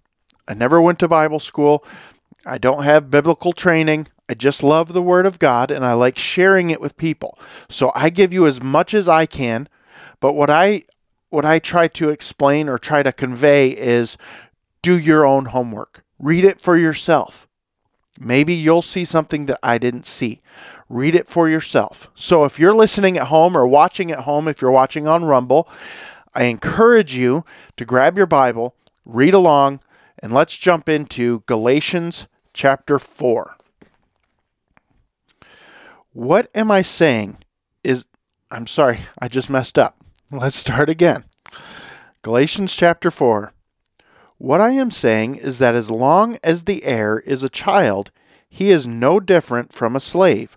I 0.47 0.55
never 0.55 0.81
went 0.81 1.01
to 1.01 1.09
Bible 1.09 1.41
school. 1.41 1.85
I 2.47 2.57
don't 2.57 2.85
have 2.85 3.11
biblical 3.11 3.53
training. 3.53 4.07
I 4.29 4.35
just 4.35 4.63
love 4.63 4.93
the 4.93 5.03
Word 5.03 5.27
of 5.27 5.41
God 5.41 5.73
and 5.73 5.85
I 5.85 5.95
like 5.95 6.19
sharing 6.19 6.71
it 6.71 6.81
with 6.81 6.97
people. 6.97 7.37
So 7.69 7.91
I 7.97 8.11
give 8.11 8.33
you 8.33 8.47
as 8.47 8.63
much 8.63 8.95
as 8.95 9.09
I 9.09 9.27
can, 9.27 9.69
but 10.21 10.35
what 10.35 10.51
I 10.51 10.85
what 11.35 11.45
I 11.45 11.59
try 11.59 11.89
to 11.89 12.11
explain 12.11 12.69
or 12.69 12.79
try 12.79 13.03
to 13.03 13.13
convey 13.13 13.71
is 13.71 14.17
do 14.83 14.97
your 14.97 15.27
own 15.27 15.47
homework. 15.47 16.05
Read 16.19 16.45
it 16.45 16.61
for 16.61 16.79
yourself. 16.79 17.49
Maybe 18.19 18.55
you'll 18.55 18.83
see 18.83 19.05
something 19.05 19.47
that 19.47 19.59
I 19.61 19.79
didn't 19.79 20.07
see. 20.07 20.41
Read 20.89 21.17
it 21.17 21.27
for 21.27 21.49
yourself. 21.49 22.09
So 22.15 22.45
if 22.45 22.61
you're 22.61 22.73
listening 22.73 23.19
at 23.19 23.27
home 23.27 23.57
or 23.57 23.67
watching 23.67 24.13
at 24.13 24.21
home, 24.21 24.47
if 24.47 24.63
you're 24.63 24.71
watching 24.71 25.09
on 25.09 25.25
Rumble, 25.25 25.69
I 26.35 26.45
encourage 26.45 27.17
you 27.17 27.45
to 27.77 27.85
grab 27.85 28.17
your 28.17 28.27
Bible, 28.27 28.77
read 29.05 29.35
along, 29.35 29.81
and 30.21 30.33
let's 30.33 30.57
jump 30.57 30.89
into 30.89 31.43
Galatians 31.47 32.29
chapter 32.53 33.01
4. 33.01 33.57
What 36.13 36.49
am 36.55 36.71
I 36.71 36.83
saying 36.83 37.39
is, 37.83 38.07
I'm 38.53 38.69
sorry, 38.69 39.01
I 39.19 39.27
just 39.27 39.51
messed 39.51 39.81
up. 39.81 40.04
Let's 40.37 40.57
start 40.57 40.91
again. 40.91 41.27
Galatians 42.23 42.75
chapter 42.75 43.13
4. 43.13 43.53
What 44.39 44.61
I 44.61 44.71
am 44.71 44.91
saying 44.91 45.37
is 45.37 45.61
that 45.61 45.77
as 45.77 45.93
long 45.93 46.39
as 46.43 46.65
the 46.65 46.83
heir 46.83 47.21
is 47.21 47.45
a 47.45 47.49
child, 47.49 48.11
he 48.49 48.71
is 48.71 48.85
no 48.85 49.21
different 49.21 49.73
from 49.73 49.95
a 49.95 50.01
slave, 50.01 50.57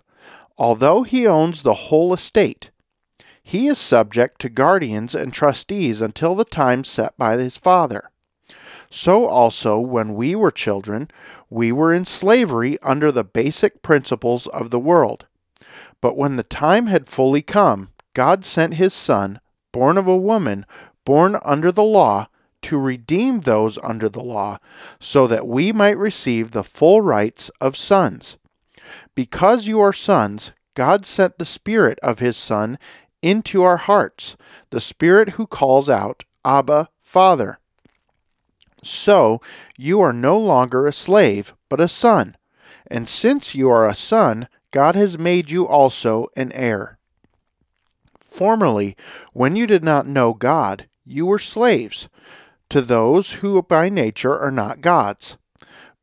although 0.56 1.04
he 1.04 1.28
owns 1.28 1.62
the 1.62 1.74
whole 1.74 2.12
estate. 2.12 2.72
He 3.40 3.68
is 3.68 3.78
subject 3.78 4.40
to 4.40 4.48
guardians 4.48 5.14
and 5.14 5.32
trustees 5.32 6.02
until 6.02 6.34
the 6.34 6.44
time 6.44 6.82
set 6.82 7.16
by 7.16 7.36
his 7.36 7.56
father. 7.56 8.10
So 8.90 9.26
also, 9.26 9.78
when 9.78 10.14
we 10.14 10.34
were 10.34 10.50
children, 10.50 11.08
we 11.48 11.70
were 11.70 11.94
in 11.94 12.04
slavery 12.04 12.78
under 12.82 13.12
the 13.12 13.22
basic 13.22 13.80
principles 13.82 14.48
of 14.48 14.70
the 14.70 14.80
world. 14.80 15.26
But 16.00 16.16
when 16.16 16.34
the 16.34 16.42
time 16.42 16.88
had 16.88 17.06
fully 17.06 17.42
come, 17.42 17.90
God 18.12 18.44
sent 18.44 18.74
his 18.74 18.92
Son, 18.92 19.38
born 19.72 19.98
of 19.98 20.06
a 20.06 20.16
woman, 20.16 20.66
born 21.04 21.38
under 21.44 21.70
the 21.72 21.82
law, 21.82 22.28
to 22.62 22.78
redeem 22.78 23.40
those 23.40 23.78
under 23.78 24.08
the 24.08 24.22
law, 24.22 24.58
so 25.00 25.26
that 25.26 25.46
we 25.46 25.72
might 25.72 25.96
receive 25.96 26.50
the 26.50 26.64
full 26.64 27.00
rights 27.00 27.50
of 27.60 27.76
sons. 27.76 28.36
Because 29.14 29.68
you 29.68 29.80
are 29.80 29.92
sons, 29.92 30.52
God 30.74 31.06
sent 31.06 31.38
the 31.38 31.44
Spirit 31.44 31.98
of 32.02 32.18
His 32.18 32.36
Son 32.36 32.78
into 33.22 33.62
our 33.62 33.76
hearts, 33.76 34.36
the 34.70 34.80
Spirit 34.80 35.30
who 35.30 35.46
calls 35.46 35.88
out, 35.88 36.24
Abba, 36.44 36.88
Father. 37.00 37.58
So 38.82 39.40
you 39.76 40.00
are 40.00 40.12
no 40.12 40.38
longer 40.38 40.86
a 40.86 40.92
slave, 40.92 41.54
but 41.68 41.80
a 41.80 41.88
son. 41.88 42.36
And 42.86 43.08
since 43.08 43.54
you 43.54 43.70
are 43.70 43.86
a 43.86 43.94
son, 43.94 44.48
God 44.70 44.94
has 44.94 45.18
made 45.18 45.50
you 45.50 45.66
also 45.66 46.28
an 46.36 46.52
heir. 46.52 46.97
Formerly, 48.38 48.96
when 49.32 49.56
you 49.56 49.66
did 49.66 49.82
not 49.82 50.06
know 50.06 50.32
God, 50.32 50.88
you 51.04 51.26
were 51.26 51.40
slaves 51.40 52.08
to 52.70 52.80
those 52.80 53.32
who 53.32 53.60
by 53.64 53.88
nature 53.88 54.38
are 54.38 54.52
not 54.52 54.80
gods. 54.80 55.36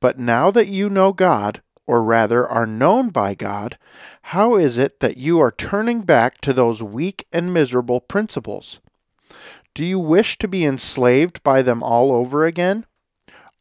But 0.02 0.20
now 0.20 0.52
that 0.52 0.68
you 0.68 0.90
know 0.90 1.14
God, 1.14 1.62
or 1.88 2.04
rather 2.04 2.46
are 2.46 2.66
known 2.66 3.08
by 3.08 3.36
God, 3.36 3.78
how 4.22 4.58
is 4.58 4.78
it 4.78 5.00
that 5.00 5.16
you 5.16 5.40
are 5.40 5.50
turning 5.50 6.02
back 6.02 6.42
to 6.42 6.52
those 6.52 6.84
weak 6.84 7.26
and 7.32 7.54
miserable 7.54 8.02
principles? 8.02 8.82
Do 9.74 9.86
you 9.86 9.98
wish 9.98 10.38
to 10.40 10.50
be 10.50 10.66
enslaved 10.66 11.42
by 11.42 11.62
them 11.62 11.82
all 11.82 12.12
over 12.12 12.46
again? 12.46 12.86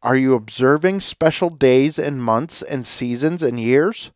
Are 0.03 0.17
you 0.17 0.33
observing 0.33 0.99
special 0.99 1.49
days 1.49 1.97
and 1.97 2.21
months 2.21 2.61
and 2.61 2.85
seasons 2.85 3.41
and 3.41 3.57
years? 3.57 4.11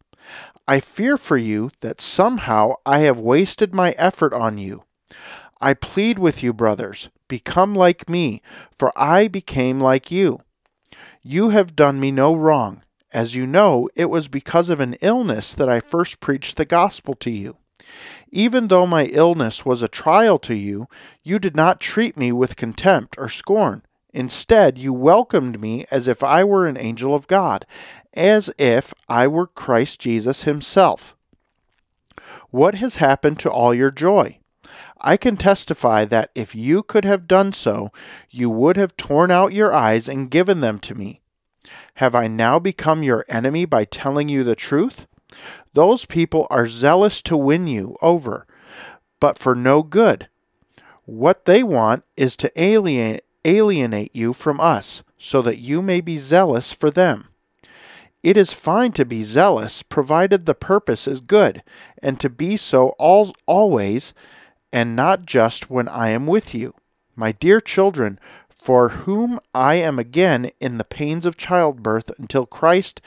I 0.70 0.80
fear 0.80 1.18
for 1.18 1.36
you 1.36 1.72
that 1.80 2.00
somehow 2.00 2.74
I 2.86 3.00
have 3.00 3.20
wasted 3.20 3.74
my 3.74 3.94
effort 3.94 4.34
on 4.34 4.60
you. 4.60 4.84
I 5.60 5.74
plead 5.74 6.20
with 6.20 6.44
you, 6.44 6.54
brothers, 6.54 7.10
become 7.28 7.74
like 7.74 8.08
me, 8.08 8.44
for 8.78 8.94
I 8.96 9.28
became 9.30 9.80
like 9.80 10.12
you. 10.12 10.42
You 11.24 11.50
have 11.50 11.76
done 11.76 12.00
me 12.00 12.12
no 12.12 12.36
wrong. 12.36 12.84
As 13.12 13.34
you 13.34 13.48
know, 13.48 13.90
it 13.96 14.12
was 14.12 14.28
because 14.28 14.70
of 14.70 14.80
an 14.80 14.94
illness 15.02 15.56
that 15.56 15.68
I 15.68 15.80
first 15.80 16.20
preached 16.20 16.56
the 16.58 16.66
gospel 16.66 17.16
to 17.16 17.32
you. 17.32 17.58
Even 18.30 18.68
though 18.68 18.86
my 18.86 19.06
illness 19.06 19.66
was 19.66 19.82
a 19.82 19.88
trial 19.88 20.38
to 20.38 20.54
you, 20.54 20.86
you 21.24 21.40
did 21.40 21.56
not 21.56 21.80
treat 21.80 22.16
me 22.16 22.32
with 22.32 22.56
contempt 22.56 23.16
or 23.18 23.28
scorn. 23.28 23.82
Instead, 24.14 24.78
you 24.78 24.92
welcomed 24.92 25.62
me 25.62 25.86
as 25.92 26.08
if 26.08 26.24
I 26.24 26.44
were 26.44 26.66
an 26.66 26.78
angel 26.78 27.14
of 27.14 27.28
God, 27.28 27.66
as 28.14 28.54
if 28.58 28.94
I 29.08 29.28
were 29.28 29.48
Christ 29.48 30.00
Jesus 30.00 30.44
himself. 30.44 31.16
What 32.50 32.76
has 32.76 32.98
happened 32.98 33.40
to 33.40 33.52
all 33.52 33.74
your 33.74 33.92
joy? 33.92 34.40
I 35.02 35.18
can 35.18 35.38
testify 35.38 36.06
that 36.06 36.32
if 36.36 36.56
you 36.56 36.84
could 36.84 37.06
have 37.06 37.28
done 37.28 37.54
so, 37.54 37.92
you 38.30 38.50
would 38.50 38.76
have 38.76 38.98
torn 38.98 39.32
out 39.32 39.54
your 39.54 39.74
eyes 39.74 40.10
and 40.10 40.32
given 40.32 40.62
them 40.62 40.80
to 40.80 40.96
me. 40.96 41.22
Have 41.96 42.16
I 42.16 42.28
now 42.28 42.60
become 42.60 43.04
your 43.04 43.26
enemy 43.30 43.66
by 43.66 43.86
telling 43.86 44.30
you 44.30 44.44
the 44.44 44.56
truth? 44.56 45.08
Those 45.74 46.06
people 46.06 46.48
are 46.50 46.68
zealous 46.68 47.22
to 47.24 47.38
win 47.38 47.68
you 47.68 47.96
over, 48.02 48.48
but 49.20 49.38
for 49.38 49.56
no 49.56 49.84
good. 49.84 50.28
What 51.06 51.46
they 51.46 51.64
want 51.64 52.04
is 52.18 52.36
to 52.38 52.52
alienate, 52.60 54.16
you 54.16 54.34
from 54.34 54.60
us, 54.60 55.04
so 55.18 55.42
that 55.42 55.60
you 55.60 55.82
may 55.82 56.02
be 56.02 56.18
zealous 56.18 56.72
for 56.72 56.90
them. 56.90 57.30
It 58.22 58.36
is 58.36 58.52
fine 58.52 58.92
to 58.94 59.06
be 59.06 59.24
zealous, 59.24 59.82
provided 59.82 60.46
the 60.46 60.56
purpose 60.56 61.08
is 61.08 61.22
good, 61.22 61.64
and 62.02 62.20
to 62.20 62.30
be 62.30 62.58
so 62.58 62.90
all, 63.00 63.34
always 63.46 64.14
and 64.74 64.96
not 64.96 65.26
just 65.26 65.70
when 65.70 65.88
I 65.88 66.10
am 66.10 66.28
with 66.28 66.54
you. 66.54 66.74
My 67.16 67.32
dear 67.32 67.60
children, 67.62 68.20
for 68.50 68.90
whom 68.90 69.40
I 69.56 69.76
am 69.76 69.98
again 69.98 70.52
in 70.60 70.78
the 70.78 70.84
pains 70.84 71.26
of 71.26 71.38
childbirth 71.38 72.12
until 72.20 72.46
Christ 72.46 73.02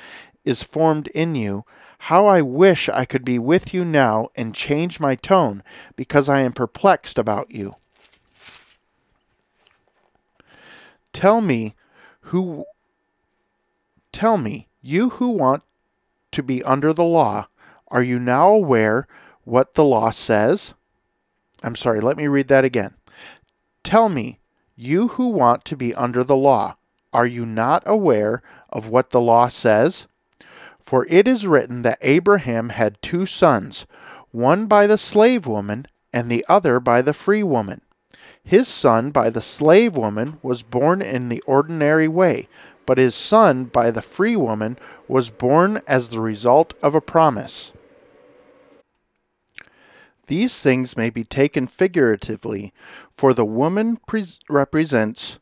is 0.44 0.62
formed 0.62 1.08
in 1.08 1.34
you, 1.34 1.64
how 1.98 2.26
I 2.26 2.42
wish 2.42 2.88
I 2.88 3.04
could 3.04 3.24
be 3.24 3.38
with 3.38 3.72
you 3.72 3.84
now 3.84 4.28
and 4.34 4.54
change 4.54 4.98
my 4.98 5.14
tone, 5.14 5.62
because 5.94 6.28
I 6.28 6.40
am 6.40 6.52
perplexed 6.52 7.18
about 7.18 7.50
you. 7.50 7.74
Tell 11.12 11.40
me 11.40 11.74
who 12.22 12.64
tell 14.10 14.36
me, 14.38 14.68
you 14.82 15.10
who 15.10 15.30
want 15.30 15.62
to 16.32 16.42
be 16.42 16.62
under 16.64 16.92
the 16.92 17.04
law, 17.04 17.46
are 17.88 18.02
you 18.02 18.18
now 18.18 18.48
aware 18.48 19.06
what 19.44 19.74
the 19.74 19.84
law 19.84 20.10
says? 20.10 20.74
I'm 21.62 21.76
sorry, 21.76 22.00
let 22.00 22.16
me 22.16 22.26
read 22.26 22.48
that 22.48 22.64
again. 22.64 22.94
Tell 23.84 24.08
me, 24.08 24.40
you 24.74 25.08
who 25.08 25.28
want 25.28 25.64
to 25.66 25.76
be 25.76 25.94
under 25.94 26.24
the 26.24 26.36
law, 26.36 26.76
are 27.12 27.26
you 27.26 27.46
not 27.46 27.82
aware 27.86 28.42
of 28.70 28.88
what 28.88 29.10
the 29.10 29.20
law 29.20 29.48
says? 29.48 30.08
For 30.80 31.06
it 31.08 31.28
is 31.28 31.46
written 31.46 31.82
that 31.82 31.98
Abraham 32.00 32.70
had 32.70 33.00
two 33.02 33.26
sons, 33.26 33.86
one 34.32 34.66
by 34.66 34.86
the 34.86 34.98
slave 34.98 35.46
woman 35.46 35.86
and 36.12 36.30
the 36.30 36.44
other 36.48 36.80
by 36.80 37.02
the 37.02 37.14
free 37.14 37.42
woman. 37.42 37.82
His 38.42 38.66
son 38.66 39.12
by 39.12 39.30
the 39.30 39.40
slave 39.40 39.96
woman 39.96 40.38
was 40.42 40.62
born 40.62 41.00
in 41.00 41.28
the 41.28 41.42
ordinary 41.42 42.08
way, 42.08 42.48
but 42.86 42.98
his 42.98 43.14
son 43.14 43.64
by 43.64 43.90
the 43.90 44.02
free 44.02 44.36
woman 44.36 44.78
was 45.08 45.30
born 45.30 45.80
as 45.86 46.08
the 46.08 46.20
result 46.20 46.74
of 46.82 46.94
a 46.94 47.00
promise. 47.00 47.72
These 50.26 50.60
things 50.60 50.96
may 50.96 51.10
be 51.10 51.24
taken 51.24 51.66
figuratively, 51.66 52.72
for 53.12 53.34
the 53.34 53.44
woman 53.44 53.98
pre- 54.06 54.24
represents. 54.48 55.38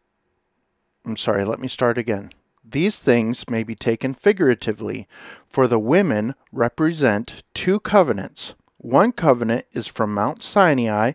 I'm 1.04 1.16
sorry, 1.16 1.44
let 1.44 1.61
me 1.61 1.68
start 1.68 1.99
again. 1.99 2.30
These 2.64 2.99
things 2.99 3.49
may 3.49 3.62
be 3.62 3.75
taken 3.75 4.14
figuratively, 4.14 5.09
for 5.47 5.66
the 5.66 5.78
women 5.78 6.35
represent 6.52 7.42
two 7.54 7.80
covenants. 7.80 8.54
One 8.78 9.12
covenant 9.12 9.66
is 9.73 9.87
from 9.87 10.14
Mount 10.14 10.42
Sinai 10.42 11.12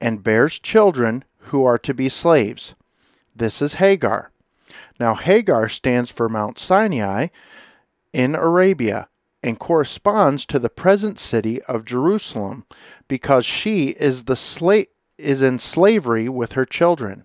and 0.00 0.22
bears 0.22 0.58
children 0.58 1.24
who 1.46 1.64
are 1.64 1.78
to 1.78 1.94
be 1.94 2.08
slaves. 2.08 2.74
This 3.34 3.62
is 3.62 3.74
Hagar. 3.74 4.31
Now, 4.98 5.14
Hagar 5.14 5.68
stands 5.68 6.10
for 6.10 6.28
Mount 6.28 6.58
Sinai 6.58 7.28
in 8.12 8.34
Arabia 8.34 9.08
and 9.42 9.58
corresponds 9.58 10.46
to 10.46 10.58
the 10.58 10.70
present 10.70 11.18
city 11.18 11.60
of 11.62 11.84
Jerusalem, 11.84 12.64
because 13.08 13.44
she 13.44 13.88
is 13.90 14.24
the 14.24 14.86
is 15.18 15.42
in 15.42 15.58
slavery 15.58 16.28
with 16.28 16.52
her 16.52 16.64
children. 16.64 17.24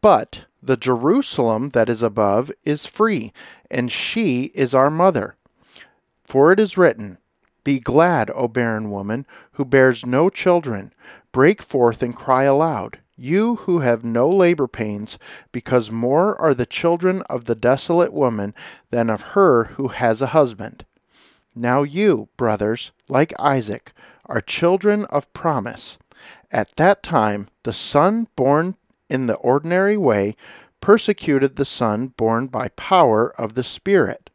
But 0.00 0.46
the 0.62 0.76
Jerusalem 0.76 1.70
that 1.70 1.88
is 1.88 2.02
above 2.02 2.50
is 2.64 2.86
free, 2.86 3.32
and 3.70 3.90
she 3.90 4.50
is 4.54 4.74
our 4.74 4.90
mother. 4.90 5.36
For 6.24 6.52
it 6.52 6.58
is 6.58 6.76
written, 6.76 7.18
Be 7.62 7.78
glad, 7.78 8.30
O 8.34 8.48
barren 8.48 8.90
woman, 8.90 9.26
who 9.52 9.64
bears 9.64 10.04
no 10.04 10.28
children. 10.28 10.92
Break 11.30 11.62
forth 11.62 12.02
and 12.02 12.16
cry 12.16 12.44
aloud, 12.44 12.98
you 13.16 13.56
who 13.56 13.80
have 13.80 14.04
no 14.04 14.28
labor 14.28 14.66
pains, 14.66 15.18
because 15.52 15.90
more 15.90 16.40
are 16.40 16.54
the 16.54 16.66
children 16.66 17.22
of 17.22 17.44
the 17.44 17.54
desolate 17.54 18.12
woman 18.12 18.54
than 18.90 19.08
of 19.10 19.32
her 19.32 19.64
who 19.64 19.88
has 19.88 20.20
a 20.20 20.28
husband. 20.28 20.84
Now 21.54 21.82
you, 21.82 22.28
brothers, 22.36 22.92
like 23.08 23.32
Isaac, 23.38 23.92
are 24.26 24.40
children 24.40 25.04
of 25.06 25.32
promise. 25.32 25.98
At 26.50 26.76
that 26.76 27.02
time, 27.02 27.48
the 27.62 27.72
son 27.72 28.28
born 28.36 28.76
in 29.08 29.26
the 29.26 29.36
ordinary 29.36 29.96
way 29.96 30.36
persecuted 30.80 31.56
the 31.56 31.64
son 31.64 32.08
born 32.08 32.46
by 32.46 32.68
power 32.68 33.32
of 33.40 33.54
the 33.54 33.64
Spirit. 33.64 34.30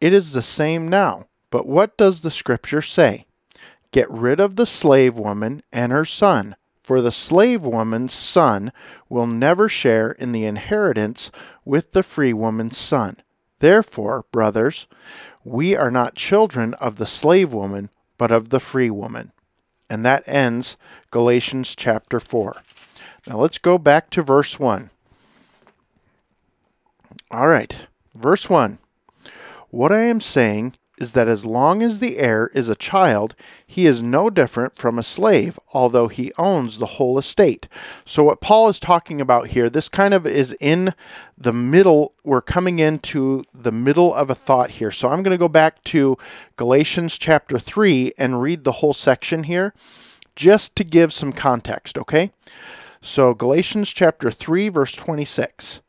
It 0.00 0.12
is 0.12 0.32
the 0.32 0.42
same 0.42 0.88
now, 0.88 1.26
but 1.50 1.66
what 1.66 1.96
does 1.96 2.20
the 2.20 2.30
Scripture 2.30 2.82
say? 2.82 3.26
Get 3.92 4.10
rid 4.10 4.40
of 4.40 4.56
the 4.56 4.66
slave 4.66 5.16
woman 5.16 5.62
and 5.70 5.92
her 5.92 6.06
son, 6.06 6.56
for 6.82 7.00
the 7.00 7.12
slave 7.12 7.64
woman's 7.64 8.14
son 8.14 8.72
will 9.08 9.26
never 9.26 9.68
share 9.68 10.12
in 10.12 10.32
the 10.32 10.44
inheritance 10.44 11.30
with 11.64 11.92
the 11.92 12.02
free 12.02 12.32
woman's 12.32 12.78
son. 12.78 13.18
Therefore, 13.60 14.24
brothers, 14.32 14.88
we 15.44 15.76
are 15.76 15.90
not 15.90 16.14
children 16.14 16.74
of 16.74 16.96
the 16.96 17.06
slave 17.06 17.52
woman, 17.52 17.90
but 18.16 18.32
of 18.32 18.48
the 18.48 18.60
free 18.60 18.90
woman. 18.90 19.30
And 19.90 20.04
that 20.06 20.24
ends 20.26 20.76
Galatians 21.10 21.76
chapter 21.76 22.18
4. 22.18 22.62
Now 23.26 23.38
let's 23.38 23.58
go 23.58 23.76
back 23.78 24.08
to 24.10 24.22
verse 24.22 24.58
1. 24.58 24.90
All 27.30 27.46
right, 27.46 27.86
verse 28.14 28.48
1. 28.48 28.78
What 29.70 29.92
I 29.92 30.02
am 30.02 30.20
saying 30.20 30.74
is 31.02 31.12
that 31.12 31.26
as 31.26 31.44
long 31.44 31.82
as 31.82 31.98
the 31.98 32.16
heir 32.16 32.48
is 32.54 32.68
a 32.68 32.76
child, 32.76 33.34
he 33.66 33.86
is 33.86 34.02
no 34.02 34.30
different 34.30 34.78
from 34.78 34.98
a 34.98 35.02
slave, 35.02 35.58
although 35.74 36.06
he 36.06 36.32
owns 36.38 36.78
the 36.78 36.86
whole 36.86 37.18
estate. 37.18 37.66
So, 38.04 38.22
what 38.22 38.40
Paul 38.40 38.68
is 38.68 38.78
talking 38.78 39.20
about 39.20 39.48
here, 39.48 39.68
this 39.68 39.88
kind 39.88 40.14
of 40.14 40.26
is 40.26 40.56
in 40.60 40.94
the 41.36 41.52
middle. 41.52 42.14
We're 42.22 42.40
coming 42.40 42.78
into 42.78 43.44
the 43.52 43.72
middle 43.72 44.14
of 44.14 44.30
a 44.30 44.34
thought 44.34 44.70
here. 44.72 44.92
So, 44.92 45.08
I'm 45.08 45.24
going 45.24 45.34
to 45.34 45.38
go 45.38 45.48
back 45.48 45.82
to 45.84 46.16
Galatians 46.56 47.18
chapter 47.18 47.58
3 47.58 48.12
and 48.16 48.40
read 48.40 48.62
the 48.62 48.72
whole 48.72 48.94
section 48.94 49.42
here 49.42 49.74
just 50.36 50.76
to 50.76 50.84
give 50.84 51.12
some 51.12 51.32
context, 51.32 51.98
okay? 51.98 52.30
So, 53.00 53.34
Galatians 53.34 53.92
chapter 53.92 54.30
3, 54.30 54.68
verse 54.68 54.94
26. 54.94 55.80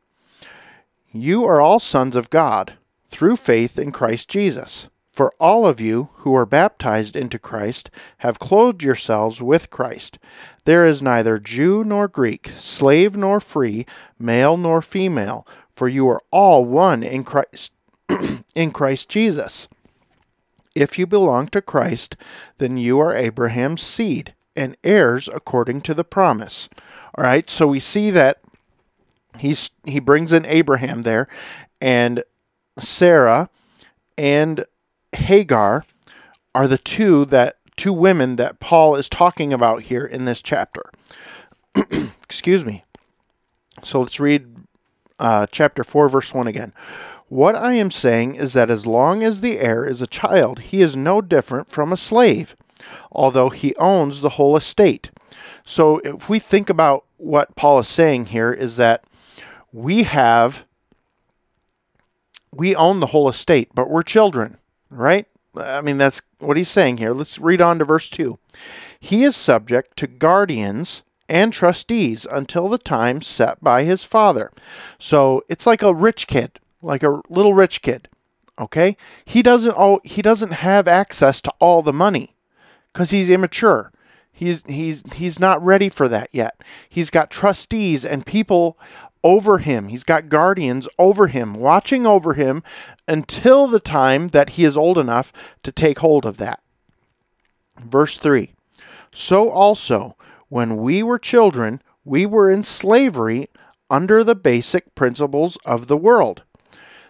You 1.11 1.45
are 1.45 1.61
all 1.61 1.79
sons 1.79 2.15
of 2.15 2.31
God 2.31 2.73
through 3.07 3.35
faith 3.35 3.77
in 3.77 3.91
Christ 3.91 4.27
Jesus. 4.27 4.89
For 5.13 5.31
all 5.39 5.67
of 5.67 5.79
you 5.79 6.09
who 6.15 6.35
are 6.35 6.45
baptized 6.45 7.15
into 7.15 7.37
Christ 7.37 7.91
have 8.17 8.39
clothed 8.39 8.81
yourselves 8.81 9.43
with 9.43 9.69
Christ. 9.69 10.17
There 10.65 10.87
is 10.87 11.03
neither 11.03 11.37
Jew 11.37 11.83
nor 11.83 12.07
Greek, 12.07 12.49
slave 12.57 13.15
nor 13.15 13.39
free, 13.39 13.85
male 14.17 14.57
nor 14.57 14.81
female, 14.81 15.47
for 15.75 15.87
you 15.87 16.09
are 16.09 16.23
all 16.31 16.65
one 16.65 17.03
in 17.03 17.23
Christ 17.23 17.71
in 18.55 18.71
Christ 18.71 19.07
Jesus. 19.07 19.67
If 20.73 20.97
you 20.97 21.05
belong 21.05 21.47
to 21.49 21.61
Christ, 21.61 22.15
then 22.57 22.77
you 22.77 22.99
are 22.99 23.15
Abraham's 23.15 23.83
seed 23.83 24.33
and 24.55 24.75
heirs 24.83 25.27
according 25.27 25.81
to 25.81 25.93
the 25.93 26.03
promise. 26.03 26.69
All 27.15 27.23
right, 27.23 27.47
so 27.51 27.67
we 27.67 27.79
see 27.79 28.09
that 28.09 28.39
he's 29.37 29.69
he 29.85 29.99
brings 29.99 30.33
in 30.33 30.43
Abraham 30.47 31.03
there 31.03 31.27
and 31.79 32.23
Sarah 32.79 33.51
and 34.17 34.65
Hagar 35.15 35.83
are 36.55 36.67
the 36.67 36.77
two 36.77 37.25
that 37.25 37.57
two 37.75 37.93
women 37.93 38.35
that 38.35 38.59
Paul 38.59 38.95
is 38.95 39.09
talking 39.09 39.51
about 39.51 39.83
here 39.83 40.05
in 40.05 40.25
this 40.25 40.41
chapter. 40.41 40.83
Excuse 42.23 42.65
me. 42.65 42.83
So 43.83 44.01
let's 44.01 44.19
read 44.19 44.55
uh, 45.19 45.47
chapter 45.51 45.83
4, 45.83 46.09
verse 46.09 46.33
1 46.33 46.47
again. 46.47 46.73
What 47.27 47.55
I 47.55 47.73
am 47.73 47.89
saying 47.89 48.35
is 48.35 48.53
that 48.53 48.69
as 48.69 48.85
long 48.85 49.23
as 49.23 49.41
the 49.41 49.59
heir 49.59 49.85
is 49.85 50.01
a 50.01 50.07
child, 50.07 50.59
he 50.59 50.81
is 50.81 50.95
no 50.95 51.21
different 51.21 51.71
from 51.71 51.91
a 51.91 51.97
slave, 51.97 52.55
although 53.11 53.49
he 53.49 53.75
owns 53.77 54.21
the 54.21 54.29
whole 54.29 54.55
estate. 54.55 55.09
So 55.65 55.97
if 55.99 56.29
we 56.29 56.37
think 56.37 56.69
about 56.69 57.05
what 57.17 57.55
Paul 57.55 57.79
is 57.79 57.87
saying 57.87 58.27
here, 58.27 58.51
is 58.51 58.77
that 58.77 59.03
we 59.71 60.03
have, 60.03 60.65
we 62.51 62.75
own 62.75 62.99
the 62.99 63.07
whole 63.07 63.27
estate, 63.27 63.69
but 63.73 63.89
we're 63.89 64.03
children 64.03 64.57
right? 64.97 65.27
I 65.55 65.81
mean, 65.81 65.97
that's 65.97 66.21
what 66.39 66.57
he's 66.57 66.69
saying 66.69 66.97
here. 66.97 67.11
Let's 67.11 67.37
read 67.39 67.61
on 67.61 67.79
to 67.79 67.85
verse 67.85 68.09
2. 68.09 68.39
He 68.99 69.23
is 69.23 69.35
subject 69.35 69.97
to 69.97 70.07
guardians 70.07 71.03
and 71.29 71.53
trustees 71.53 72.25
until 72.29 72.67
the 72.67 72.77
time 72.77 73.21
set 73.21 73.63
by 73.63 73.83
his 73.83 74.03
father. 74.03 74.51
So 74.97 75.43
it's 75.47 75.65
like 75.65 75.81
a 75.81 75.93
rich 75.93 76.27
kid, 76.27 76.59
like 76.81 77.03
a 77.03 77.21
little 77.29 77.53
rich 77.53 77.81
kid. 77.81 78.07
Okay? 78.59 78.97
He 79.25 79.41
doesn't 79.41 79.75
oh, 79.77 79.99
he 80.03 80.21
doesn't 80.21 80.51
have 80.51 80.87
access 80.87 81.41
to 81.41 81.53
all 81.59 81.81
the 81.81 81.93
money 81.93 82.35
cuz 82.93 83.09
he's 83.09 83.29
immature. 83.29 83.91
He's 84.31 84.63
he's 84.67 85.03
he's 85.13 85.39
not 85.39 85.63
ready 85.63 85.89
for 85.89 86.07
that 86.07 86.29
yet. 86.31 86.61
He's 86.89 87.09
got 87.09 87.29
trustees 87.29 88.05
and 88.05 88.25
people 88.25 88.77
over 89.23 89.59
him. 89.59 89.87
He's 89.87 90.03
got 90.03 90.29
guardians 90.29 90.87
over 90.99 91.27
him, 91.27 91.53
watching 91.53 92.05
over 92.05 92.33
him 92.33 92.63
until 93.07 93.67
the 93.67 93.79
time 93.79 94.29
that 94.29 94.51
he 94.51 94.65
is 94.65 94.77
old 94.77 94.97
enough 94.97 95.31
to 95.63 95.71
take 95.71 95.99
hold 95.99 96.25
of 96.25 96.37
that. 96.37 96.61
Verse 97.79 98.17
3 98.17 98.51
So 99.11 99.49
also, 99.49 100.15
when 100.49 100.77
we 100.77 101.01
were 101.01 101.19
children, 101.19 101.81
we 102.05 102.25
were 102.25 102.51
in 102.51 102.63
slavery 102.63 103.49
under 103.89 104.23
the 104.23 104.35
basic 104.35 104.93
principles 104.95 105.57
of 105.65 105.87
the 105.87 105.97
world. 105.97 106.43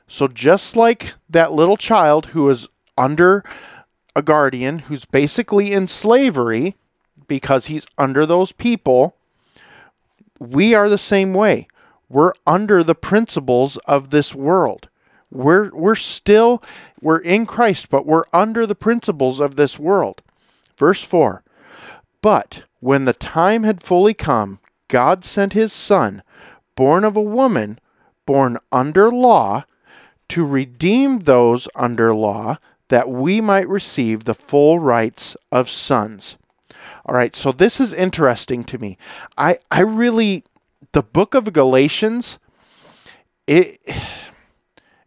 So, 0.08 0.28
just 0.28 0.76
like 0.76 1.16
that 1.30 1.54
little 1.54 1.78
child 1.78 2.28
who 2.28 2.50
is 2.50 2.68
under 2.98 3.44
a 4.16 4.22
guardian 4.22 4.80
who's 4.80 5.06
basically 5.06 5.72
in 5.72 5.88
slavery 5.88 6.76
because 7.28 7.68
he's 7.68 7.88
under 7.98 8.26
those 8.26 8.52
people, 8.52 9.16
we 10.40 10.76
are 10.76 10.90
the 10.90 10.98
same 10.98 11.34
way 11.34 11.68
we're 12.14 12.34
under 12.46 12.84
the 12.84 12.96
principles 12.96 13.78
of 13.78 14.12
this 14.12 14.36
world. 14.36 14.88
We're 15.32 15.72
we're 15.74 15.96
still 15.96 16.62
we're 17.02 17.18
in 17.18 17.48
Christ, 17.48 17.90
but 17.90 18.06
we're 18.06 18.26
under 18.32 18.68
the 18.68 18.76
principles 18.76 19.40
of 19.40 19.56
this 19.56 19.80
world. 19.80 20.22
Verse 20.78 21.04
4. 21.04 21.44
But 22.22 22.66
when 22.80 23.06
the 23.06 23.14
time 23.14 23.64
had 23.64 23.82
fully 23.82 24.14
come, 24.14 24.60
God 24.88 25.26
sent 25.26 25.54
his 25.54 25.74
son, 25.74 26.22
born 26.76 27.04
of 27.04 27.18
a 27.18 27.22
woman, 27.22 27.80
born 28.26 28.60
under 28.72 29.10
law, 29.10 29.66
to 30.30 30.46
redeem 30.46 31.20
those 31.20 31.68
under 31.76 32.14
law, 32.14 32.58
that 32.90 33.10
we 33.10 33.42
might 33.42 33.68
receive 33.68 34.24
the 34.24 34.36
full 34.36 34.78
rights 34.78 35.36
of 35.52 35.70
sons. 35.70 36.38
All 37.06 37.16
right, 37.16 37.36
so 37.36 37.52
this 37.52 37.82
is 37.82 37.94
interesting 37.94 38.64
to 38.66 38.78
me. 38.78 38.98
I, 39.38 39.58
I 39.72 39.82
really 39.82 40.44
the 40.94 41.04
book 41.04 41.36
of 41.36 41.52
Galatians, 41.54 42.40
it, 43.46 43.80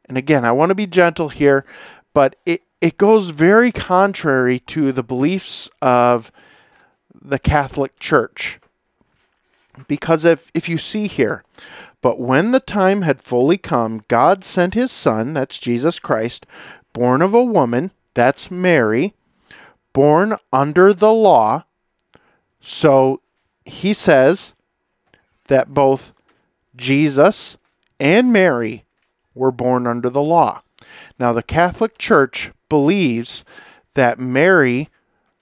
and 0.04 0.18
again, 0.18 0.44
I 0.44 0.52
want 0.52 0.68
to 0.70 0.74
be 0.74 0.86
gentle 0.86 1.30
here, 1.30 1.64
but 2.12 2.36
it, 2.44 2.62
it 2.80 2.98
goes 2.98 3.30
very 3.30 3.72
contrary 3.72 4.58
to 4.60 4.92
the 4.92 5.02
beliefs 5.02 5.70
of 5.80 6.30
the 7.14 7.38
Catholic 7.38 7.98
Church. 7.98 8.60
Because 9.88 10.24
if, 10.24 10.50
if 10.54 10.68
you 10.68 10.78
see 10.78 11.06
here, 11.06 11.44
but 12.00 12.20
when 12.20 12.52
the 12.52 12.60
time 12.60 13.02
had 13.02 13.20
fully 13.20 13.58
come, 13.58 14.02
God 14.08 14.44
sent 14.44 14.74
his 14.74 14.92
Son, 14.92 15.32
that's 15.32 15.58
Jesus 15.58 15.98
Christ, 15.98 16.46
born 16.92 17.22
of 17.22 17.34
a 17.34 17.44
woman, 17.44 17.90
that's 18.14 18.50
Mary, 18.50 19.14
born 19.92 20.36
under 20.52 20.92
the 20.92 21.12
law. 21.12 21.64
So 22.60 23.20
he 23.64 23.92
says, 23.92 24.54
that 25.48 25.74
both 25.74 26.12
Jesus 26.74 27.58
and 27.98 28.32
Mary 28.32 28.84
were 29.34 29.52
born 29.52 29.86
under 29.86 30.10
the 30.10 30.22
law. 30.22 30.62
Now, 31.18 31.32
the 31.32 31.42
Catholic 31.42 31.98
Church 31.98 32.52
believes 32.68 33.44
that 33.94 34.18
Mary 34.18 34.88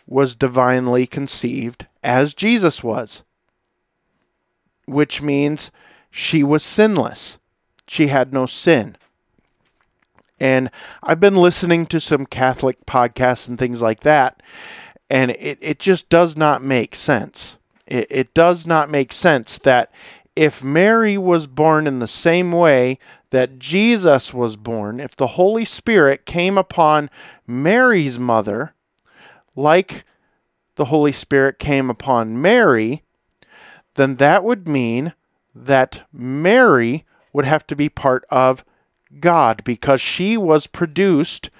was 0.07 0.35
divinely 0.37 1.07
conceived 1.07 1.87
as 2.03 2.35
Jesus 2.35 2.85
was, 2.85 3.23
which 4.87 5.23
means 5.23 5.71
she 6.11 6.43
was 6.43 6.63
sinless. 6.63 7.39
She 7.89 8.09
had 8.09 8.33
no 8.33 8.47
sin. 8.47 8.97
And 10.39 10.71
I've 11.03 11.21
been 11.21 11.37
listening 11.37 11.87
to 11.87 12.01
some 12.01 12.27
Catholic 12.27 12.85
podcasts 12.87 13.49
and 13.49 13.59
things 13.59 13.81
like 13.81 14.01
that, 14.01 14.43
and 15.09 15.31
it, 15.33 15.59
it 15.61 15.79
just 15.79 16.09
does 16.09 16.37
not 16.37 16.63
make 16.63 16.95
sense. 16.95 17.57
It, 17.87 18.07
it 18.11 18.35
does 18.35 18.67
not 18.67 18.91
make 18.91 19.13
sense 19.13 19.59
that 19.59 19.93
if 20.37 20.65
Mary 20.65 21.17
was 21.17 21.47
born 21.47 21.87
in 21.87 22.01
the 22.01 22.09
same 22.09 22.51
way 22.51 22.99
that 23.31 23.59
Jesus 23.59 24.35
was 24.35 24.57
born, 24.57 25.01
if 25.01 25.15
the 25.15 25.29
Holy 25.29 25.65
Spirit 25.65 26.27
came 26.27 26.59
upon 26.59 27.11
Mary's 27.47 28.19
mother, 28.19 28.75
like 29.55 30.05
the 30.77 30.87
Holy 30.87 31.13
Spirit 31.13 31.59
came 31.59 31.89
upon 31.89 32.41
Mary, 32.41 33.03
then 33.95 34.17
that 34.17 34.43
would 34.43 34.67
mean 34.67 35.15
that 35.55 36.07
Mary 36.13 37.05
would 37.33 37.45
have 37.45 37.67
to 37.69 37.77
be 37.77 37.89
part 37.89 38.25
of 38.31 38.65
God 39.21 39.63
because 39.65 40.01
she 40.01 40.37
was 40.37 40.67
produced 40.67 41.51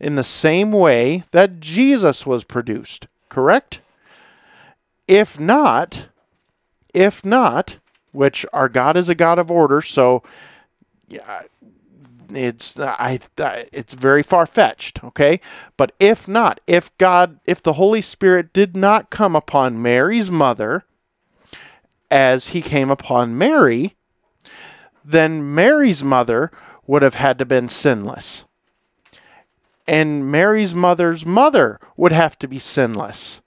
in 0.00 0.16
the 0.16 0.24
same 0.24 0.72
way 0.72 1.24
that 1.30 1.60
Jesus 1.60 2.26
was 2.26 2.42
produced, 2.42 3.06
correct? 3.28 3.80
If 5.06 5.38
not, 5.38 6.08
if 6.92 7.24
not, 7.24 7.78
which 8.12 8.46
our 8.52 8.68
God 8.68 8.96
is 8.96 9.08
a 9.08 9.14
God 9.14 9.38
of 9.38 9.50
order, 9.50 9.82
so 9.82 10.22
yeah, 11.08 11.42
it's 12.30 12.78
I, 12.78 13.20
it's 13.38 13.94
very 13.94 14.22
far 14.22 14.46
fetched, 14.46 15.02
okay? 15.04 15.40
But 15.76 15.92
if 16.00 16.26
not, 16.26 16.60
if 16.66 16.96
God, 16.98 17.38
if 17.44 17.62
the 17.62 17.74
Holy 17.74 18.00
Spirit 18.00 18.52
did 18.52 18.76
not 18.76 19.10
come 19.10 19.36
upon 19.36 19.82
Mary's 19.82 20.30
mother 20.30 20.84
as 22.10 22.48
he 22.48 22.62
came 22.62 22.90
upon 22.90 23.36
Mary, 23.36 23.94
then 25.04 25.54
Mary's 25.54 26.02
mother 26.02 26.50
would 26.86 27.02
have 27.02 27.14
had 27.14 27.38
to 27.38 27.44
been 27.44 27.68
sinless. 27.68 28.44
And 29.86 30.30
Mary's 30.30 30.74
mother's 30.74 31.26
mother 31.26 31.78
would 31.96 32.12
have 32.12 32.38
to 32.38 32.48
be 32.48 32.58
sinless. 32.58 33.42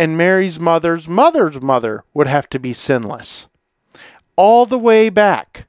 And 0.00 0.16
Mary's 0.16 0.58
mother's 0.58 1.06
mother's 1.06 1.60
mother 1.60 2.04
would 2.14 2.26
have 2.26 2.48
to 2.48 2.58
be 2.58 2.72
sinless. 2.72 3.48
All 4.34 4.64
the 4.64 4.78
way 4.78 5.10
back. 5.10 5.68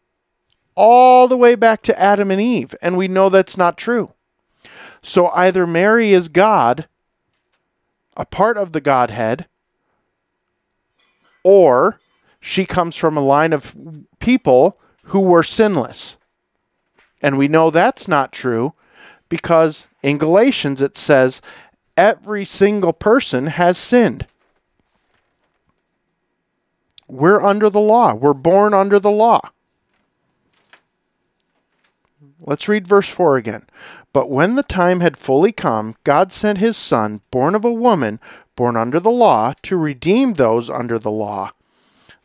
All 0.73 1.27
the 1.27 1.35
way 1.35 1.55
back 1.55 1.81
to 1.81 2.01
Adam 2.01 2.31
and 2.31 2.39
Eve. 2.39 2.73
And 2.81 2.95
we 2.95 3.09
know 3.09 3.27
that's 3.27 3.57
not 3.57 3.77
true. 3.77 4.13
So 5.01 5.27
either 5.31 5.67
Mary 5.67 6.13
is 6.13 6.29
God, 6.29 6.87
a 8.15 8.25
part 8.25 8.57
of 8.57 8.71
the 8.71 8.79
Godhead, 8.79 9.47
or 11.43 11.99
she 12.39 12.65
comes 12.65 12.95
from 12.95 13.17
a 13.17 13.21
line 13.21 13.51
of 13.51 13.75
people 14.19 14.79
who 15.07 15.19
were 15.19 15.43
sinless. 15.43 16.15
And 17.21 17.37
we 17.37 17.49
know 17.49 17.69
that's 17.69 18.07
not 18.07 18.31
true 18.31 18.75
because 19.27 19.89
in 20.01 20.17
Galatians 20.17 20.81
it 20.81 20.95
says 20.95 21.41
every 22.01 22.43
single 22.43 22.93
person 22.93 23.45
has 23.45 23.77
sinned. 23.77 24.25
We're 27.07 27.43
under 27.43 27.69
the 27.69 27.79
law. 27.79 28.15
We're 28.15 28.33
born 28.33 28.73
under 28.73 28.97
the 28.97 29.11
law. 29.11 29.41
Let's 32.39 32.67
read 32.67 32.87
verse 32.87 33.07
4 33.07 33.37
again. 33.37 33.67
But 34.13 34.31
when 34.31 34.55
the 34.55 34.63
time 34.63 35.01
had 35.01 35.15
fully 35.15 35.51
come, 35.51 35.95
God 36.03 36.31
sent 36.31 36.57
his 36.57 36.75
Son, 36.75 37.21
born 37.29 37.53
of 37.53 37.63
a 37.63 37.71
woman, 37.71 38.19
born 38.55 38.75
under 38.75 38.99
the 38.99 39.11
law, 39.11 39.53
to 39.61 39.77
redeem 39.77 40.33
those 40.33 40.71
under 40.71 40.97
the 40.97 41.11
law 41.11 41.51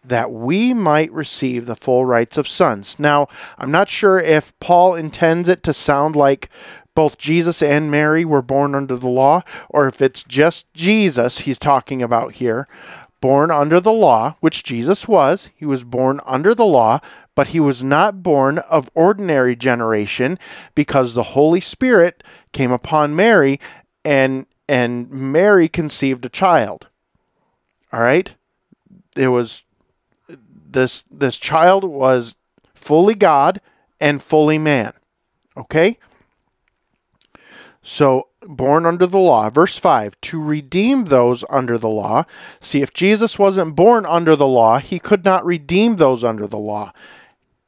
that 0.03 0.31
we 0.31 0.73
might 0.73 1.13
receive 1.13 1.67
the 1.67 1.77
full 1.77 2.07
rights 2.07 2.39
of 2.39 2.49
sons. 2.49 2.99
Now, 2.99 3.27
I'm 3.59 3.71
not 3.71 3.91
sure 3.91 4.19
if 4.19 4.59
Paul 4.59 4.95
intends 4.95 5.49
it 5.49 5.63
to 5.65 5.75
sound 5.75 6.17
like 6.17 6.49
both 6.97 7.19
Jesus 7.19 7.63
and 7.63 7.91
Mary 7.91 8.25
were 8.25 8.43
born 8.43 8.75
under 8.75 8.97
the 8.97 9.07
law, 9.07 9.43
or 9.69 9.87
if 9.87 10.03
it's 10.03 10.25
just 10.25 10.73
Jesus 10.75 11.41
he's 11.41 11.59
talking 11.59 12.03
about 12.03 12.33
here, 12.33 12.67
born 13.21 13.51
under 13.51 13.81
the 13.81 13.93
law, 13.93 14.37
which 14.41 14.65
Jesus 14.65 15.07
was. 15.07 15.51
He 15.55 15.67
was 15.67 15.85
born 15.85 16.21
under 16.25 16.55
the 16.55 16.65
law, 16.65 17.01
but 17.35 17.49
he 17.49 17.61
was 17.61 17.85
not 17.85 18.23
born 18.23 18.59
of 18.59 18.91
ordinary 18.95 19.55
generation 19.55 20.39
because 20.75 21.13
the 21.13 21.35
Holy 21.35 21.61
Spirit 21.61 22.25
came 22.53 22.73
upon 22.73 23.15
Mary 23.15 23.61
and 24.05 24.47
and 24.69 25.11
Mary 25.11 25.69
conceived 25.69 26.25
a 26.25 26.31
child. 26.31 26.89
All 27.93 28.01
right? 28.01 28.35
It 29.17 29.29
was 29.29 29.65
this 30.29 31.05
this 31.11 31.39
child 31.39 31.85
was 31.85 32.37
fully 32.75 33.15
God 33.15 33.61
and 34.01 34.23
fully 34.23 34.57
man. 34.57 34.95
Okay? 35.57 35.99
So, 37.89 38.31
born 38.43 38.85
under 38.85 39.07
the 39.07 39.19
law. 39.19 39.49
Verse 39.49 39.79
5 39.79 40.21
to 40.23 40.43
redeem 40.43 41.05
those 41.05 41.45
under 41.49 41.79
the 41.79 41.89
law. 41.89 42.25
See, 42.61 42.83
if 42.83 42.93
Jesus 42.93 43.39
wasn't 43.39 43.77
born 43.77 44.05
under 44.05 44.35
the 44.35 44.49
law, 44.49 44.79
he 44.79 44.99
could 44.99 45.25
not 45.25 45.47
redeem 45.47 45.95
those 45.95 46.25
under 46.25 46.49
the 46.49 46.59
law. 46.59 46.93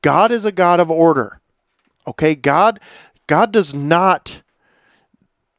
God 0.02 0.32
is 0.32 0.44
a 0.44 0.50
God 0.50 0.80
of 0.80 0.90
order. 0.90 1.40
Okay? 2.04 2.34
God 2.34 2.80
God 3.28 3.52
does 3.52 3.72
not 3.74 4.42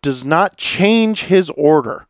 does 0.01 0.25
not 0.25 0.57
change 0.57 1.25
his 1.25 1.49
order. 1.51 2.07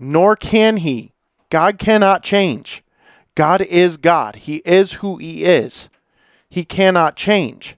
Nor 0.00 0.34
can 0.34 0.78
he. 0.78 1.12
God 1.48 1.78
cannot 1.78 2.24
change. 2.24 2.82
God 3.36 3.62
is 3.62 3.98
God. 3.98 4.34
He 4.34 4.56
is 4.64 4.94
who 4.94 5.16
He 5.18 5.44
is. 5.44 5.88
He 6.50 6.64
cannot 6.64 7.14
change. 7.14 7.76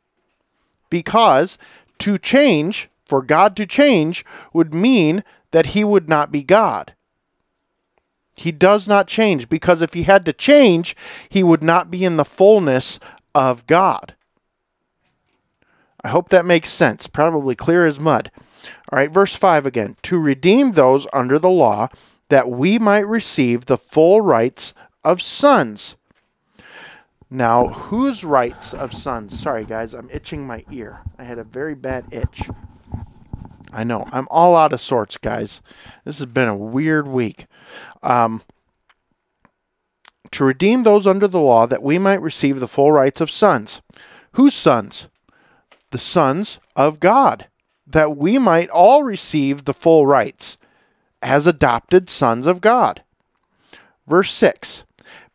Because 0.89 1.59
to 1.99 2.19
change, 2.19 2.89
for 3.05 3.23
God 3.23 3.57
to 3.57 3.67
change, 3.67 4.25
would 4.53 4.75
mean 4.75 5.25
that 5.51 5.67
He 5.67 5.85
would 5.85 6.09
not 6.09 6.33
be 6.33 6.43
God. 6.43 6.95
He 8.35 8.51
does 8.51 8.89
not 8.89 9.07
change 9.07 9.49
because 9.49 9.83
if 9.83 9.95
He 9.95 10.03
had 10.05 10.25
to 10.25 10.33
change, 10.33 10.97
He 11.29 11.43
would 11.43 11.63
not 11.63 11.91
be 11.91 12.05
in 12.05 12.17
the 12.17 12.25
fullness 12.25 12.99
of 13.35 13.67
God. 13.67 14.15
I 16.03 16.09
hope 16.09 16.29
that 16.29 16.45
makes 16.45 16.69
sense. 16.69 17.07
Probably 17.07 17.55
clear 17.55 17.87
as 17.87 17.99
mud. 17.99 18.31
All 18.91 18.99
right, 18.99 19.13
verse 19.13 19.35
5 19.35 19.67
again. 19.67 19.97
To 20.03 20.19
redeem 20.19 20.73
those 20.73 21.07
under 21.13 21.39
the 21.39 21.51
law, 21.51 21.89
that 22.29 22.51
we 22.51 22.79
might 22.79 23.07
receive 23.07 23.67
the 23.67 23.79
full 23.79 24.21
rights 24.21 24.75
of 25.03 25.23
sons. 25.23 25.97
Now, 27.31 27.69
whose 27.69 28.25
rights 28.25 28.73
of 28.73 28.93
sons? 28.93 29.39
Sorry, 29.39 29.65
guys, 29.65 29.95
I'm 29.95 30.11
itching 30.11 30.47
my 30.47 30.65
ear. 30.71 31.01
I 31.19 31.25
had 31.25 31.39
a 31.39 31.45
very 31.45 31.75
bad 31.75 32.13
itch. 32.13 32.49
I 33.75 33.85
know. 33.85 34.09
I'm 34.13 34.29
all 34.31 34.57
out 34.57 34.73
of 34.73 34.81
sorts, 34.81 35.19
guys. 35.19 35.61
This 36.05 36.19
has 36.19 36.27
been 36.27 36.49
a 36.49 36.57
weird 36.57 37.09
week. 37.09 37.47
Um, 38.03 38.43
to 40.31 40.45
redeem 40.45 40.83
those 40.83 41.07
under 41.07 41.27
the 41.27 41.41
law 41.41 41.67
that 41.67 41.83
we 41.83 41.99
might 41.99 42.23
receive 42.23 42.61
the 42.61 42.69
full 42.69 42.93
rights 42.93 43.21
of 43.21 43.31
sons. 43.31 43.83
Whose 44.33 44.55
sons? 44.55 45.09
The 45.91 45.99
sons 45.99 46.61
of 46.77 47.01
God, 47.01 47.49
that 47.87 48.17
we 48.17 48.39
might 48.39 48.71
all 48.71 49.03
receive 49.03 49.65
the 49.65 49.75
full 49.75 50.07
rights 50.07 50.57
as 51.21 51.47
adopted 51.47 52.09
sons 52.09 52.47
of 52.47 52.61
God. 52.61 53.03
Verse 54.07 54.33
6 54.33 54.85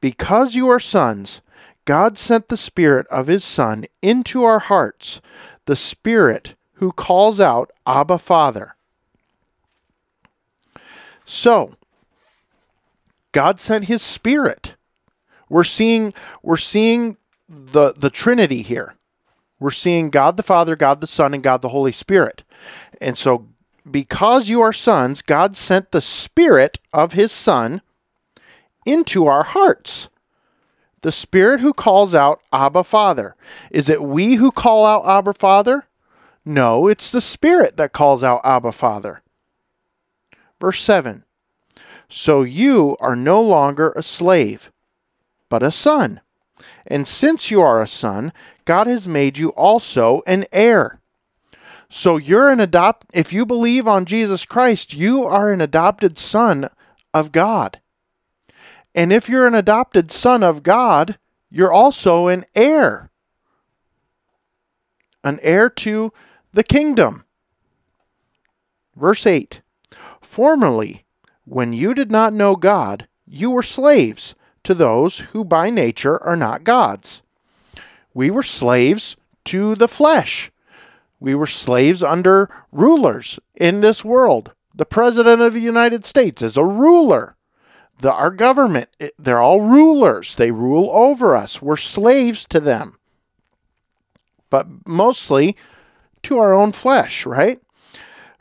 because 0.01 0.55
you 0.55 0.69
are 0.69 0.79
sons, 0.79 1.41
God 1.83 2.17
sent 2.17 2.47
the 2.47 2.57
Spirit 2.57 3.05
of 3.07 3.27
His 3.27 3.43
Son 3.43 3.85
into 4.01 4.43
our 4.43 4.59
hearts, 4.59 5.19
the 5.65 5.75
Spirit 5.75 6.55
who 6.79 6.93
calls 6.93 7.39
out, 7.41 7.71
Abba, 7.85 8.17
Father. 8.17 8.75
So, 11.25 11.75
God 13.33 13.59
sent 13.59 13.85
His 13.85 14.01
Spirit. 14.01 14.75
We're 15.49 15.65
seeing, 15.65 16.13
we're 16.41 16.57
seeing 16.57 17.17
the, 17.49 17.93
the 17.97 18.09
Trinity 18.09 18.61
here. 18.61 18.95
We're 19.59 19.71
seeing 19.71 20.09
God 20.09 20.37
the 20.37 20.43
Father, 20.43 20.77
God 20.77 21.01
the 21.01 21.07
Son, 21.07 21.33
and 21.33 21.43
God 21.43 21.61
the 21.61 21.69
Holy 21.69 21.91
Spirit. 21.91 22.43
And 23.01 23.17
so, 23.17 23.47
because 23.89 24.47
you 24.47 24.61
are 24.61 24.71
sons, 24.71 25.21
God 25.21 25.57
sent 25.57 25.91
the 25.91 26.01
Spirit 26.01 26.79
of 26.93 27.11
His 27.11 27.33
Son 27.33 27.81
into 28.85 29.27
our 29.27 29.43
hearts. 29.43 30.07
The 31.01 31.11
Spirit 31.11 31.59
who 31.59 31.73
calls 31.73 32.15
out, 32.15 32.41
Abba, 32.53 32.85
Father. 32.85 33.35
Is 33.69 33.89
it 33.89 34.01
we 34.01 34.35
who 34.35 34.51
call 34.51 34.85
out, 34.85 35.05
Abba, 35.05 35.33
Father? 35.33 35.85
No, 36.45 36.87
it's 36.87 37.11
the 37.11 37.21
Spirit 37.21 37.77
that 37.77 37.93
calls 37.93 38.23
out, 38.23 38.41
Abba, 38.43 38.71
Father. 38.71 39.21
Verse 40.59 40.81
7 40.81 41.23
So 42.07 42.41
you 42.43 42.97
are 42.99 43.15
no 43.15 43.41
longer 43.41 43.91
a 43.95 44.03
slave, 44.03 44.71
but 45.49 45.63
a 45.63 45.71
son. 45.71 46.21
And 46.85 47.07
since 47.07 47.51
you 47.51 47.61
are 47.61 47.81
a 47.81 47.87
son, 47.87 48.33
God 48.65 48.87
has 48.87 49.07
made 49.07 49.37
you 49.37 49.49
also 49.49 50.21
an 50.27 50.45
heir. 50.51 50.99
So 51.89 52.17
you're 52.17 52.51
an 52.51 52.59
adopt 52.59 53.07
if 53.13 53.33
you 53.33 53.45
believe 53.45 53.87
on 53.87 54.05
Jesus 54.05 54.45
Christ, 54.45 54.93
you 54.93 55.23
are 55.23 55.51
an 55.51 55.61
adopted 55.61 56.17
son 56.17 56.69
of 57.13 57.31
God. 57.31 57.79
And 58.93 59.11
if 59.11 59.29
you're 59.29 59.47
an 59.47 59.55
adopted 59.55 60.11
son 60.11 60.43
of 60.43 60.61
God, 60.61 61.17
you're 61.49 61.73
also 61.73 62.27
an 62.27 62.45
heir. 62.55 63.09
An 65.23 65.39
heir 65.41 65.69
to 65.69 66.13
the 66.51 66.63
kingdom. 66.63 67.25
Verse 68.95 69.25
8 69.25 69.61
Formerly, 70.21 71.05
when 71.45 71.73
you 71.73 71.93
did 71.93 72.11
not 72.11 72.33
know 72.33 72.55
God, 72.55 73.07
you 73.25 73.51
were 73.51 73.63
slaves 73.63 74.35
to 74.63 74.73
those 74.73 75.19
who 75.19 75.43
by 75.43 75.69
nature 75.69 76.21
are 76.23 76.35
not 76.35 76.63
gods. 76.63 77.21
We 78.13 78.29
were 78.29 78.43
slaves 78.43 79.15
to 79.45 79.75
the 79.75 79.87
flesh. 79.87 80.51
We 81.19 81.35
were 81.35 81.47
slaves 81.47 82.03
under 82.03 82.49
rulers 82.71 83.39
in 83.55 83.81
this 83.81 84.05
world, 84.05 84.51
The 84.73 84.85
President 84.85 85.41
of 85.41 85.53
the 85.53 85.59
United 85.59 86.05
States 86.05 86.41
is 86.41 86.55
a 86.55 86.63
ruler. 86.63 87.35
The, 87.99 88.13
our 88.13 88.31
government, 88.31 88.89
they're 89.17 89.41
all 89.41 89.59
rulers. 89.59 90.35
They 90.35 90.51
rule 90.51 90.89
over 90.93 91.35
us. 91.35 91.61
We're 91.61 91.75
slaves 91.75 92.45
to 92.47 92.61
them. 92.61 92.97
But 94.49 94.67
mostly 94.87 95.57
to 96.23 96.37
our 96.37 96.53
own 96.53 96.71
flesh, 96.71 97.25
right? 97.25 97.61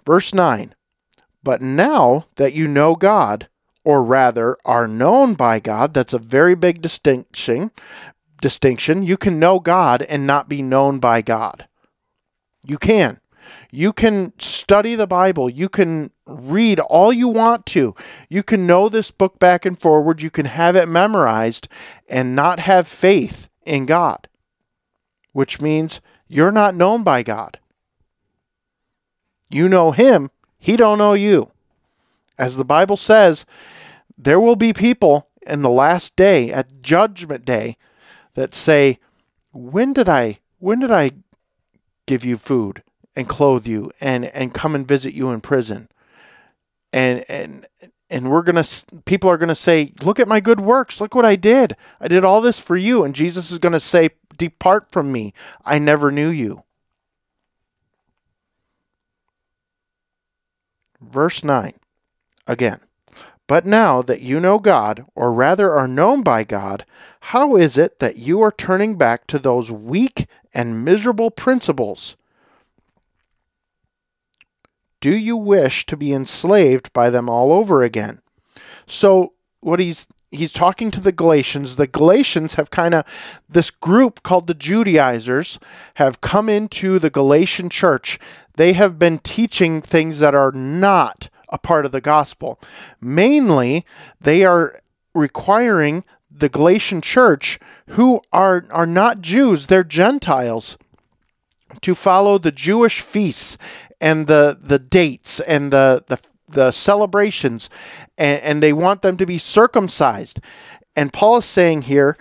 Verse 0.04 0.32
9 0.32 0.74
But 1.42 1.62
now 1.62 2.26
that 2.36 2.54
you 2.54 2.68
know 2.68 2.94
God, 2.94 3.48
or 3.84 4.02
rather 4.02 4.56
are 4.64 4.86
known 4.86 5.34
by 5.34 5.60
God, 5.60 5.94
that's 5.94 6.12
a 6.12 6.18
very 6.18 6.54
big 6.54 6.82
distinction. 6.82 7.70
Distinction. 8.40 9.02
You 9.02 9.16
can 9.16 9.38
know 9.38 9.58
God 9.58 10.02
and 10.02 10.26
not 10.26 10.48
be 10.48 10.62
known 10.62 10.98
by 11.00 11.22
God. 11.22 11.66
You 12.64 12.78
can. 12.78 13.20
You 13.70 13.92
can 13.92 14.32
study 14.38 14.94
the 14.94 15.06
Bible. 15.06 15.48
You 15.48 15.68
can 15.68 16.10
read 16.26 16.80
all 16.80 17.12
you 17.12 17.28
want 17.28 17.66
to. 17.66 17.94
You 18.28 18.42
can 18.42 18.66
know 18.66 18.88
this 18.88 19.10
book 19.10 19.38
back 19.38 19.64
and 19.64 19.80
forward. 19.80 20.22
You 20.22 20.30
can 20.30 20.46
have 20.46 20.76
it 20.76 20.88
memorized 20.88 21.68
and 22.08 22.36
not 22.36 22.58
have 22.58 22.86
faith 22.86 23.48
in 23.64 23.86
God, 23.86 24.28
which 25.32 25.60
means 25.60 26.00
you're 26.28 26.52
not 26.52 26.74
known 26.74 27.02
by 27.02 27.22
God. 27.22 27.58
You 29.48 29.68
know 29.68 29.92
him, 29.92 30.30
he 30.58 30.76
don't 30.76 30.98
know 30.98 31.14
you. 31.14 31.50
As 32.38 32.56
the 32.56 32.64
Bible 32.64 32.96
says, 32.96 33.46
there 34.16 34.40
will 34.40 34.56
be 34.56 34.72
people 34.72 35.28
in 35.46 35.62
the 35.62 35.70
last 35.70 36.16
day 36.16 36.52
at 36.52 36.82
judgment 36.82 37.44
day 37.44 37.76
that 38.34 38.54
say, 38.54 38.98
"When 39.52 39.92
did 39.92 40.08
I 40.08 40.38
when 40.58 40.80
did 40.80 40.90
I 40.90 41.10
give 42.06 42.24
you 42.24 42.36
food 42.36 42.82
and 43.16 43.28
clothe 43.28 43.66
you 43.66 43.90
and 44.00 44.26
and 44.26 44.54
come 44.54 44.74
and 44.74 44.86
visit 44.86 45.14
you 45.14 45.30
in 45.30 45.40
prison?" 45.40 45.88
And 46.92 47.24
and 47.28 47.66
and 48.10 48.30
we're 48.30 48.42
going 48.42 48.62
to 48.62 48.86
people 49.04 49.30
are 49.30 49.38
going 49.38 49.48
to 49.48 49.54
say, 49.54 49.92
"Look 50.02 50.20
at 50.20 50.28
my 50.28 50.40
good 50.40 50.60
works. 50.60 51.00
Look 51.00 51.14
what 51.14 51.24
I 51.24 51.36
did. 51.36 51.76
I 52.00 52.08
did 52.08 52.24
all 52.24 52.40
this 52.40 52.58
for 52.58 52.76
you." 52.76 53.04
And 53.04 53.14
Jesus 53.14 53.50
is 53.50 53.58
going 53.58 53.72
to 53.72 53.80
say, 53.80 54.10
"Depart 54.36 54.90
from 54.90 55.10
me. 55.10 55.32
I 55.64 55.78
never 55.78 56.10
knew 56.10 56.28
you." 56.28 56.64
Verse 61.00 61.44
9. 61.44 61.74
Again. 62.46 62.80
But 63.46 63.64
now 63.64 64.02
that 64.02 64.20
you 64.20 64.40
know 64.40 64.58
God, 64.58 65.06
or 65.14 65.32
rather 65.32 65.72
are 65.72 65.88
known 65.88 66.22
by 66.22 66.44
God, 66.44 66.84
how 67.20 67.56
is 67.56 67.78
it 67.78 67.98
that 67.98 68.16
you 68.16 68.42
are 68.42 68.52
turning 68.52 68.96
back 68.96 69.26
to 69.28 69.38
those 69.38 69.70
weak 69.70 70.26
and 70.52 70.84
miserable 70.84 71.30
principles? 71.30 72.16
Do 75.00 75.16
you 75.16 75.36
wish 75.36 75.86
to 75.86 75.96
be 75.96 76.12
enslaved 76.12 76.92
by 76.92 77.08
them 77.08 77.30
all 77.30 77.52
over 77.52 77.82
again? 77.82 78.20
So, 78.86 79.32
what 79.60 79.80
he's 79.80 80.08
he's 80.30 80.52
talking 80.52 80.90
to 80.90 81.00
the 81.00 81.12
Galatians. 81.12 81.76
The 81.76 81.86
Galatians 81.86 82.54
have 82.54 82.70
kind 82.70 82.94
of 82.94 83.04
this 83.48 83.70
group 83.70 84.22
called 84.22 84.46
the 84.46 84.54
Judaizers 84.54 85.58
have 85.94 86.20
come 86.20 86.48
into 86.48 86.98
the 86.98 87.10
Galatian 87.10 87.70
church. 87.70 88.18
They 88.58 88.72
have 88.72 88.98
been 88.98 89.18
teaching 89.18 89.80
things 89.80 90.18
that 90.18 90.34
are 90.34 90.50
not 90.50 91.30
a 91.48 91.58
part 91.58 91.86
of 91.86 91.92
the 91.92 92.00
gospel. 92.00 92.58
Mainly, 93.00 93.86
they 94.20 94.44
are 94.44 94.80
requiring 95.14 96.02
the 96.28 96.48
Galatian 96.48 97.00
church, 97.00 97.60
who 97.90 98.20
are, 98.32 98.66
are 98.70 98.84
not 98.86 99.20
Jews, 99.20 99.68
they're 99.68 99.84
Gentiles, 99.84 100.76
to 101.82 101.94
follow 101.94 102.36
the 102.36 102.50
Jewish 102.50 103.00
feasts 103.00 103.58
and 104.00 104.26
the, 104.26 104.58
the 104.60 104.80
dates 104.80 105.38
and 105.38 105.72
the, 105.72 106.02
the, 106.08 106.18
the 106.48 106.72
celebrations, 106.72 107.70
and, 108.18 108.42
and 108.42 108.62
they 108.62 108.72
want 108.72 109.02
them 109.02 109.16
to 109.18 109.26
be 109.26 109.38
circumcised. 109.38 110.40
And 110.96 111.12
Paul 111.12 111.36
is 111.36 111.44
saying 111.44 111.82
here, 111.82 112.18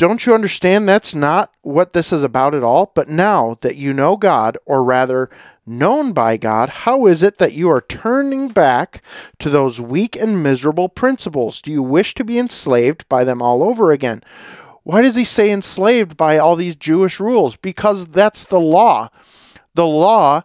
don't 0.00 0.24
you 0.24 0.32
understand 0.32 0.88
that's 0.88 1.14
not 1.14 1.52
what 1.60 1.92
this 1.92 2.10
is 2.10 2.22
about 2.22 2.54
at 2.54 2.62
all? 2.62 2.90
But 2.94 3.10
now 3.10 3.58
that 3.60 3.76
you 3.76 3.92
know 3.92 4.16
God, 4.16 4.56
or 4.64 4.82
rather 4.82 5.28
known 5.66 6.14
by 6.14 6.38
God, 6.38 6.70
how 6.70 7.04
is 7.04 7.22
it 7.22 7.36
that 7.36 7.52
you 7.52 7.70
are 7.70 7.82
turning 7.82 8.48
back 8.48 9.02
to 9.40 9.50
those 9.50 9.78
weak 9.78 10.16
and 10.16 10.42
miserable 10.42 10.88
principles? 10.88 11.60
Do 11.60 11.70
you 11.70 11.82
wish 11.82 12.14
to 12.14 12.24
be 12.24 12.38
enslaved 12.38 13.06
by 13.10 13.24
them 13.24 13.42
all 13.42 13.62
over 13.62 13.92
again? 13.92 14.22
Why 14.84 15.02
does 15.02 15.16
he 15.16 15.24
say 15.24 15.52
enslaved 15.52 16.16
by 16.16 16.38
all 16.38 16.56
these 16.56 16.76
Jewish 16.76 17.20
rules? 17.20 17.58
Because 17.58 18.06
that's 18.06 18.44
the 18.44 18.58
law. 18.58 19.10
The 19.74 19.86
law 19.86 20.44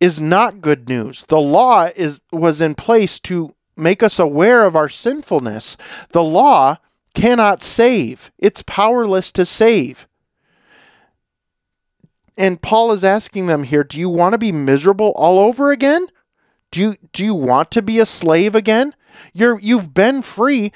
is 0.00 0.20
not 0.20 0.60
good 0.60 0.88
news. 0.88 1.24
The 1.28 1.38
law 1.38 1.90
is 1.94 2.20
was 2.32 2.60
in 2.60 2.74
place 2.74 3.20
to 3.20 3.54
make 3.76 4.02
us 4.02 4.18
aware 4.18 4.64
of 4.64 4.74
our 4.74 4.88
sinfulness. 4.88 5.76
The 6.10 6.24
law 6.24 6.78
cannot 7.16 7.62
save. 7.62 8.30
It's 8.38 8.62
powerless 8.62 9.32
to 9.32 9.46
save. 9.46 10.06
And 12.38 12.60
Paul 12.60 12.92
is 12.92 13.02
asking 13.02 13.46
them 13.46 13.64
here, 13.64 13.82
do 13.82 13.98
you 13.98 14.10
want 14.10 14.34
to 14.34 14.38
be 14.38 14.52
miserable 14.52 15.12
all 15.16 15.38
over 15.38 15.72
again? 15.72 16.06
Do 16.70 16.80
you 16.80 16.96
do 17.12 17.24
you 17.24 17.34
want 17.34 17.70
to 17.70 17.82
be 17.82 17.98
a 17.98 18.06
slave 18.06 18.54
again? 18.54 18.94
You're 19.32 19.58
you've 19.60 19.94
been 19.94 20.20
free 20.20 20.72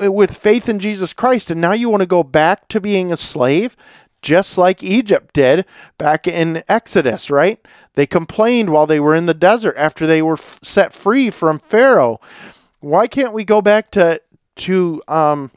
with 0.00 0.36
faith 0.36 0.68
in 0.68 0.80
Jesus 0.80 1.12
Christ 1.12 1.50
and 1.50 1.60
now 1.60 1.72
you 1.72 1.88
want 1.88 2.00
to 2.00 2.06
go 2.06 2.24
back 2.24 2.66
to 2.68 2.80
being 2.80 3.12
a 3.12 3.16
slave? 3.16 3.76
Just 4.20 4.58
like 4.58 4.82
Egypt 4.82 5.32
did 5.34 5.64
back 5.96 6.26
in 6.26 6.64
Exodus, 6.68 7.30
right? 7.30 7.64
They 7.94 8.06
complained 8.06 8.70
while 8.70 8.86
they 8.86 8.98
were 8.98 9.14
in 9.14 9.26
the 9.26 9.34
desert 9.34 9.76
after 9.76 10.08
they 10.08 10.22
were 10.22 10.32
f- 10.32 10.58
set 10.64 10.92
free 10.92 11.30
from 11.30 11.60
Pharaoh. 11.60 12.18
Why 12.80 13.06
can't 13.06 13.32
we 13.32 13.44
go 13.44 13.62
back 13.62 13.92
to 13.92 14.20
to 14.58 15.02
um, 15.08 15.50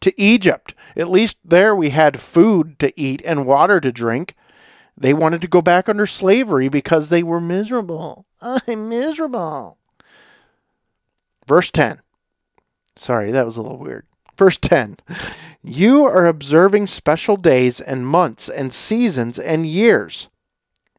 to 0.00 0.12
Egypt. 0.20 0.74
At 0.96 1.10
least 1.10 1.38
there 1.44 1.74
we 1.74 1.90
had 1.90 2.20
food 2.20 2.78
to 2.78 2.98
eat 3.00 3.22
and 3.24 3.46
water 3.46 3.80
to 3.80 3.92
drink. 3.92 4.34
They 4.96 5.14
wanted 5.14 5.40
to 5.42 5.48
go 5.48 5.62
back 5.62 5.88
under 5.88 6.06
slavery 6.06 6.68
because 6.68 7.08
they 7.08 7.22
were 7.22 7.40
miserable. 7.40 8.26
I'm 8.40 8.88
miserable. 8.88 9.78
Verse 11.46 11.70
10. 11.70 12.00
Sorry, 12.96 13.30
that 13.30 13.46
was 13.46 13.56
a 13.56 13.62
little 13.62 13.78
weird. 13.78 14.06
Verse 14.36 14.56
10. 14.56 14.98
You 15.62 16.04
are 16.04 16.26
observing 16.26 16.88
special 16.88 17.36
days 17.36 17.80
and 17.80 18.06
months 18.06 18.48
and 18.48 18.72
seasons 18.72 19.38
and 19.38 19.66
years. 19.66 20.28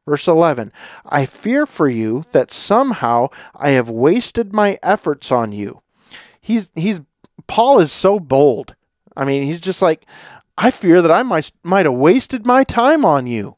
Verse 0.06 0.26
11. 0.26 0.72
I 1.04 1.26
fear 1.26 1.66
for 1.66 1.88
you 1.88 2.24
that 2.32 2.50
somehow 2.50 3.28
I 3.54 3.70
have 3.70 3.90
wasted 3.90 4.52
my 4.52 4.78
efforts 4.82 5.30
on 5.30 5.52
you. 5.52 5.82
He's 6.40 6.70
he's 6.74 7.00
Paul 7.50 7.80
is 7.80 7.90
so 7.90 8.20
bold. 8.20 8.76
I 9.16 9.24
mean, 9.24 9.42
he's 9.42 9.58
just 9.58 9.82
like, 9.82 10.06
I 10.56 10.70
fear 10.70 11.02
that 11.02 11.10
I 11.10 11.24
might 11.24 11.50
might 11.64 11.84
have 11.84 11.96
wasted 11.96 12.46
my 12.46 12.62
time 12.62 13.04
on 13.04 13.26
you. 13.26 13.56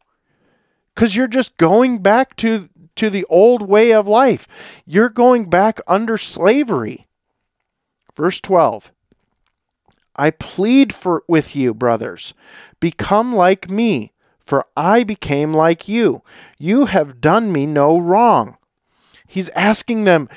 Cuz 0.96 1.14
you're 1.14 1.28
just 1.28 1.58
going 1.58 1.98
back 1.98 2.34
to 2.36 2.70
to 2.96 3.10
the 3.10 3.26
old 3.28 3.60
way 3.60 3.92
of 3.92 4.08
life. 4.08 4.48
You're 4.86 5.10
going 5.10 5.50
back 5.50 5.78
under 5.86 6.16
slavery. 6.16 7.04
Verse 8.16 8.40
12. 8.40 8.92
I 10.16 10.30
plead 10.30 10.94
for 10.94 11.22
with 11.28 11.54
you, 11.54 11.74
brothers, 11.74 12.32
become 12.80 13.34
like 13.34 13.68
me, 13.68 14.12
for 14.38 14.64
I 14.74 15.04
became 15.04 15.52
like 15.52 15.86
you. 15.86 16.22
You 16.58 16.86
have 16.86 17.20
done 17.20 17.52
me 17.52 17.66
no 17.66 17.98
wrong. 17.98 18.56
He's 19.26 19.50
asking 19.50 20.04
them, 20.04 20.30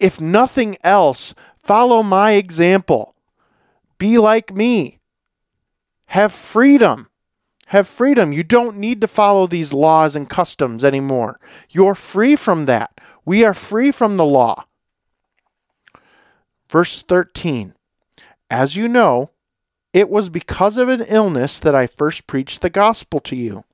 if 0.00 0.20
nothing 0.20 0.76
else, 0.82 1.34
follow 1.64 2.02
my 2.02 2.32
example. 2.32 3.14
Be 3.98 4.18
like 4.18 4.54
me. 4.54 5.00
Have 6.08 6.32
freedom. 6.32 7.08
Have 7.68 7.88
freedom. 7.88 8.32
You 8.32 8.44
don't 8.44 8.76
need 8.76 9.00
to 9.00 9.08
follow 9.08 9.46
these 9.46 9.72
laws 9.72 10.14
and 10.14 10.28
customs 10.28 10.84
anymore. 10.84 11.40
You're 11.70 11.94
free 11.94 12.36
from 12.36 12.66
that. 12.66 13.00
We 13.24 13.44
are 13.44 13.54
free 13.54 13.90
from 13.90 14.16
the 14.16 14.26
law. 14.26 14.64
Verse 16.68 17.02
13 17.02 17.74
As 18.50 18.76
you 18.76 18.86
know, 18.86 19.30
it 19.92 20.10
was 20.10 20.28
because 20.28 20.76
of 20.76 20.88
an 20.88 21.02
illness 21.08 21.58
that 21.60 21.74
I 21.74 21.86
first 21.86 22.26
preached 22.26 22.60
the 22.60 22.70
gospel 22.70 23.20
to 23.20 23.36
you. 23.36 23.64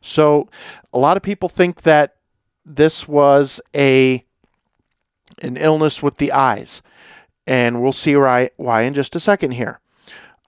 So, 0.00 0.48
a 0.92 0.98
lot 0.98 1.16
of 1.16 1.22
people 1.22 1.48
think 1.48 1.82
that 1.82 2.16
this 2.64 3.08
was 3.08 3.60
a 3.74 4.24
an 5.42 5.56
illness 5.56 6.02
with 6.02 6.18
the 6.18 6.32
eyes 6.32 6.82
and 7.46 7.82
we'll 7.82 7.92
see 7.92 8.16
why, 8.16 8.50
why 8.56 8.82
in 8.82 8.94
just 8.94 9.16
a 9.16 9.20
second 9.20 9.52
here. 9.52 9.80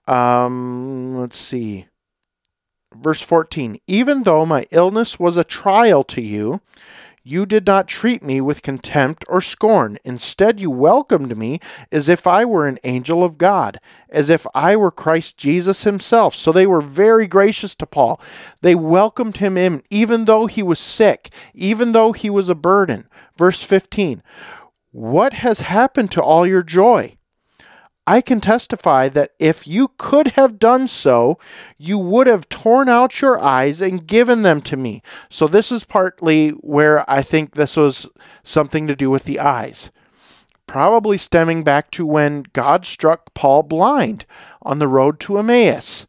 Um, 0.07 1.17
let's 1.17 1.39
see. 1.39 1.87
Verse 2.95 3.21
14 3.21 3.79
Even 3.87 4.23
though 4.23 4.47
my 4.47 4.67
illness 4.71 5.19
was 5.19 5.37
a 5.37 5.45
trial 5.45 6.05
to 6.05 6.23
you, 6.23 6.61
You 7.29 7.45
did 7.45 7.67
not 7.67 7.89
treat 7.89 8.23
me 8.23 8.41
with 8.41 8.63
contempt 8.63 9.25
or 9.29 9.41
scorn. 9.41 9.99
Instead, 10.05 10.61
you 10.61 10.71
welcomed 10.71 11.37
me 11.37 11.59
as 11.91 12.09
if 12.09 12.25
I 12.25 12.45
were 12.45 12.69
an 12.69 12.79
angel 12.85 13.25
of 13.25 13.37
God, 13.37 13.81
as 14.09 14.31
if 14.31 14.47
I 14.55 14.77
were 14.77 14.93
Christ 14.93 15.37
Jesus 15.37 15.83
himself. 15.83 16.37
So 16.37 16.53
they 16.53 16.69
were 16.69 16.81
very 16.81 17.27
gracious 17.27 17.75
to 17.75 17.85
Paul. 17.87 18.21
They 18.61 18.77
welcomed 18.77 19.39
him 19.39 19.59
in, 19.59 19.83
even 19.91 20.27
though 20.27 20.47
he 20.47 20.63
was 20.63 20.79
sick, 20.79 21.31
even 21.53 21.91
though 21.91 22.13
he 22.13 22.31
was 22.31 22.49
a 22.49 22.55
burden. 22.55 23.09
Verse 23.35 23.61
15 23.61 24.23
What 24.97 25.35
has 25.35 25.61
happened 25.61 26.11
to 26.13 26.23
all 26.23 26.47
your 26.47 26.63
joy? 26.63 27.19
I 28.07 28.23
can 28.23 28.41
testify 28.41 29.11
that 29.11 29.33
if 29.39 29.67
you 29.67 29.89
could 29.99 30.29
have 30.29 30.59
done 30.59 30.89
so, 30.89 31.39
you 31.77 31.99
would 31.99 32.27
have 32.27 32.49
torn 32.49 32.89
out 32.89 33.21
your 33.21 33.39
eyes 33.39 33.83
and 33.83 34.07
given 34.07 34.41
them 34.41 34.63
to 34.63 34.77
me. 34.79 35.03
So, 35.29 35.49
this 35.49 35.71
is 35.71 35.85
partly 35.85 36.49
where 36.49 37.05
I 37.11 37.21
think 37.21 37.57
this 37.57 37.77
was 37.77 38.09
something 38.43 38.87
to 38.87 38.97
do 38.97 39.11
with 39.11 39.25
the 39.25 39.39
eyes. 39.39 39.91
Probably 40.67 41.19
stemming 41.19 41.63
back 41.63 41.91
to 41.91 42.07
when 42.07 42.45
God 42.55 42.87
struck 42.87 43.35
Paul 43.35 43.65
blind 43.65 44.25
on 44.63 44.79
the 44.79 44.89
road 44.89 45.21
to 45.21 45.39
Emmaus 45.39 46.07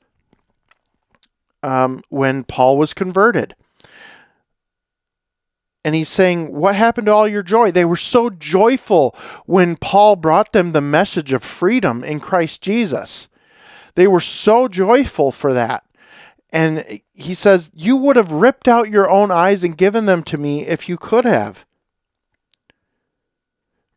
um, 1.62 2.02
when 2.08 2.46
Paul 2.46 2.78
was 2.78 2.94
converted 2.94 3.54
and 5.88 5.96
he's 5.96 6.10
saying, 6.10 6.52
What 6.52 6.76
happened 6.76 7.06
to 7.06 7.14
all 7.14 7.30
your 7.30 7.42
joy? 7.42 7.72
They 7.72 7.86
were 7.86 7.96
so 7.96 8.30
joyful 8.30 9.16
when 9.46 9.78
Paul 9.78 10.18
brought 10.18 10.52
them 10.52 10.74
the 10.74 10.82
message 10.82 11.32
of 11.32 11.42
freedom 11.42 12.04
in 12.04 12.20
Christ 12.20 12.62
Jesus. 12.62 13.30
They 13.96 14.06
were 14.06 14.20
so 14.20 14.68
joyful 14.68 15.32
for 15.32 15.54
that. 15.54 15.86
And 16.52 17.00
he 17.14 17.34
says, 17.34 17.72
You 17.74 17.96
would 17.96 18.18
have 18.18 18.34
ripped 18.34 18.68
out 18.68 18.90
your 18.90 19.10
own 19.10 19.32
eyes 19.32 19.64
and 19.64 19.78
given 19.78 20.08
them 20.08 20.24
to 20.24 20.38
me 20.38 20.66
if 20.68 20.90
you 20.90 20.98
could 20.98 21.24
have. 21.24 21.66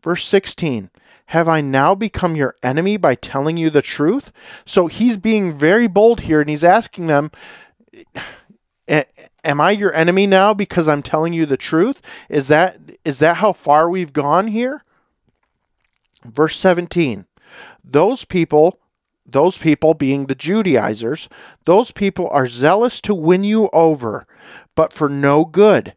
Verse 0.00 0.24
16 0.24 0.90
Have 1.26 1.48
I 1.48 1.60
now 1.60 1.96
become 1.96 2.36
your 2.36 2.54
enemy 2.62 2.98
by 2.98 3.16
telling 3.16 3.56
you 3.56 3.68
the 3.68 3.82
truth? 3.82 4.30
So 4.64 4.86
he's 4.86 5.18
being 5.18 5.52
very 5.52 5.88
bold 5.88 6.20
here 6.20 6.40
and 6.40 6.48
he's 6.48 6.62
asking 6.62 7.08
them, 7.08 7.32
am 9.44 9.60
I 9.60 9.72
your 9.72 9.94
enemy 9.94 10.26
now 10.26 10.54
because 10.54 10.88
I'm 10.88 11.02
telling 11.02 11.32
you 11.32 11.46
the 11.46 11.56
truth? 11.56 12.00
Is 12.28 12.48
that 12.48 12.78
is 13.04 13.18
that 13.20 13.36
how 13.36 13.52
far 13.52 13.88
we've 13.88 14.12
gone 14.12 14.48
here? 14.48 14.84
Verse 16.24 16.56
17. 16.56 17.26
Those 17.82 18.24
people, 18.24 18.78
those 19.26 19.56
people 19.56 19.94
being 19.94 20.26
the 20.26 20.34
Judaizers, 20.34 21.28
those 21.64 21.90
people 21.90 22.28
are 22.30 22.46
zealous 22.46 23.00
to 23.02 23.14
win 23.14 23.44
you 23.44 23.68
over, 23.72 24.26
but 24.74 24.92
for 24.92 25.08
no 25.08 25.44
good. 25.44 25.94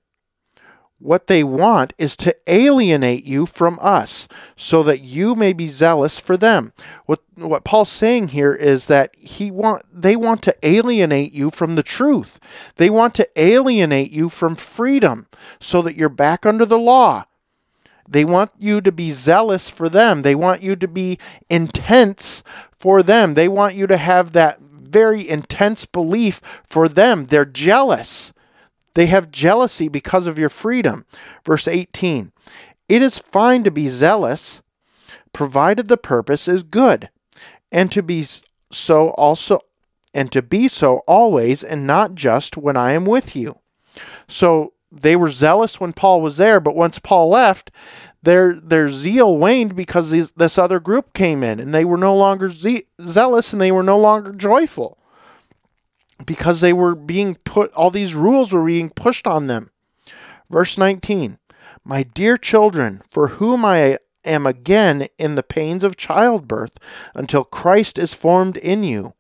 What 1.03 1.27
they 1.27 1.43
want 1.43 1.91
is 1.97 2.15
to 2.17 2.33
alienate 2.47 3.25
you 3.25 3.45
from 3.45 3.77
us 3.81 4.25
so 4.55 4.83
that 4.83 5.01
you 5.03 5.35
may 5.35 5.51
be 5.51 5.67
zealous 5.67 6.17
for 6.17 6.37
them. 6.37 6.71
What 7.05 7.19
what 7.35 7.65
Paul's 7.65 7.89
saying 7.89 8.29
here 8.29 8.53
is 8.53 8.87
that 8.87 9.13
he 9.17 9.51
want 9.51 9.83
they 9.93 10.15
want 10.15 10.41
to 10.43 10.55
alienate 10.63 11.33
you 11.33 11.49
from 11.49 11.75
the 11.75 11.83
truth. 11.83 12.39
They 12.77 12.89
want 12.89 13.15
to 13.15 13.27
alienate 13.35 14.11
you 14.11 14.29
from 14.29 14.55
freedom 14.55 15.27
so 15.59 15.81
that 15.81 15.97
you're 15.97 16.07
back 16.07 16.45
under 16.45 16.65
the 16.65 16.79
law. 16.79 17.25
They 18.07 18.23
want 18.23 18.51
you 18.57 18.79
to 18.79 18.91
be 18.91 19.11
zealous 19.11 19.69
for 19.69 19.89
them. 19.89 20.21
They 20.21 20.35
want 20.35 20.63
you 20.63 20.77
to 20.77 20.87
be 20.87 21.19
intense 21.49 22.43
for 22.79 23.03
them. 23.03 23.33
They 23.33 23.49
want 23.49 23.75
you 23.75 23.87
to 23.87 23.97
have 23.97 24.31
that 24.31 24.61
very 24.61 25.27
intense 25.27 25.83
belief 25.83 26.39
for 26.63 26.87
them. 26.87 27.25
They're 27.25 27.43
jealous. 27.43 28.31
They 28.95 29.07
have 29.07 29.31
jealousy 29.31 29.87
because 29.87 30.27
of 30.27 30.37
your 30.37 30.49
freedom. 30.49 31.05
Verse 31.45 31.67
18 31.67 32.31
It 32.87 33.01
is 33.01 33.19
fine 33.19 33.63
to 33.63 33.71
be 33.71 33.89
zealous, 33.89 34.61
provided 35.31 35.87
the 35.87 35.97
purpose 35.97 36.47
is 36.47 36.63
good, 36.63 37.09
and 37.71 37.91
to 37.91 38.03
be 38.03 38.25
so 38.71 39.09
also 39.09 39.59
and 40.13 40.31
to 40.31 40.41
be 40.41 40.67
so 40.67 40.97
always 41.07 41.63
and 41.63 41.87
not 41.87 42.13
just 42.13 42.55
when 42.55 42.77
I 42.77 42.91
am 42.91 43.05
with 43.05 43.35
you. 43.35 43.59
So 44.27 44.73
they 44.91 45.15
were 45.15 45.31
zealous 45.31 45.79
when 45.79 45.93
Paul 45.93 46.21
was 46.21 46.37
there, 46.37 46.59
but 46.59 46.75
once 46.75 46.99
Paul 46.99 47.29
left, 47.29 47.71
their 48.21 48.53
their 48.53 48.89
zeal 48.89 49.35
waned 49.37 49.75
because 49.75 50.11
these, 50.11 50.31
this 50.31 50.57
other 50.57 50.79
group 50.79 51.13
came 51.13 51.43
in 51.43 51.59
and 51.59 51.73
they 51.73 51.83
were 51.83 51.97
no 51.97 52.15
longer 52.15 52.49
ze- 52.49 52.85
zealous 53.01 53.53
and 53.53 53.61
they 53.61 53.71
were 53.71 53.83
no 53.83 53.97
longer 53.97 54.31
joyful 54.33 54.99
because 56.25 56.61
they 56.61 56.73
were 56.73 56.95
being 56.95 57.35
put, 57.35 57.71
all 57.73 57.91
these 57.91 58.15
rules 58.15 58.53
were 58.53 58.65
being 58.65 58.89
pushed 58.89 59.27
on 59.27 59.47
them. 59.47 59.71
Verse 60.49 60.77
19 60.77 61.37
My 61.83 62.03
dear 62.03 62.37
children, 62.37 63.01
for 63.09 63.29
whom 63.29 63.65
I 63.65 63.97
am 64.25 64.45
again 64.45 65.07
in 65.17 65.35
the 65.35 65.43
pains 65.43 65.83
of 65.83 65.97
childbirth 65.97 66.77
until 67.15 67.43
Christ 67.43 67.97
is 67.97 68.13
formed 68.13 68.57
in 68.57 68.83
you. 68.83 69.13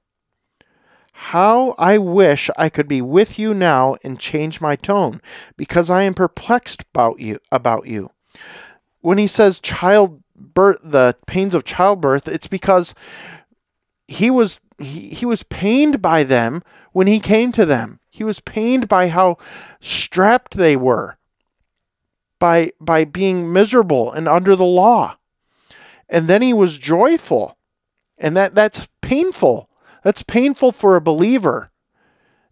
How 1.13 1.75
I 1.77 1.97
wish 1.99 2.49
I 2.57 2.69
could 2.69 2.87
be 2.87 3.01
with 3.01 3.37
you 3.37 3.53
now 3.53 3.95
and 4.03 4.19
change 4.19 4.61
my 4.61 4.75
tone, 4.75 5.21
because 5.55 5.89
I 5.89 6.03
am 6.03 6.15
perplexed 6.15 6.83
about 6.93 7.19
you 7.19 7.39
about 7.51 7.87
you. 7.87 8.09
When 9.01 9.17
he 9.17 9.27
says 9.27 9.59
childbirth 9.59 10.79
the 10.83 11.15
pains 11.27 11.53
of 11.53 11.65
childbirth, 11.65 12.27
it's 12.27 12.47
because 12.47 12.95
he 14.07 14.29
was 14.29 14.59
he, 14.77 15.09
he 15.09 15.25
was 15.25 15.43
pained 15.43 16.01
by 16.01 16.23
them 16.23 16.63
when 16.91 17.07
he 17.07 17.19
came 17.19 17.51
to 17.53 17.65
them. 17.65 17.99
He 18.09 18.23
was 18.23 18.39
pained 18.39 18.87
by 18.87 19.07
how 19.07 19.37
strapped 19.79 20.55
they 20.55 20.75
were 20.75 21.17
by 22.43 22.71
by 22.77 23.05
being 23.05 23.53
miserable 23.53 24.11
and 24.11 24.27
under 24.27 24.53
the 24.53 24.65
law. 24.65 25.15
And 26.09 26.27
then 26.27 26.41
he 26.41 26.53
was 26.53 26.77
joyful. 26.77 27.57
And 28.17 28.35
that 28.35 28.53
that's 28.53 28.89
painful. 28.99 29.69
That's 30.03 30.23
painful 30.23 30.73
for 30.73 30.97
a 30.97 31.01
believer. 31.01 31.71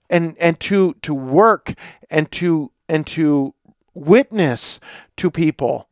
And 0.09 0.37
and 0.39 0.57
to 0.61 0.93
to 1.01 1.13
work 1.13 1.73
and 2.09 2.31
to 2.31 2.71
and 2.87 3.05
to 3.07 3.53
witness 3.93 4.79
to 5.17 5.29
people. 5.29 5.89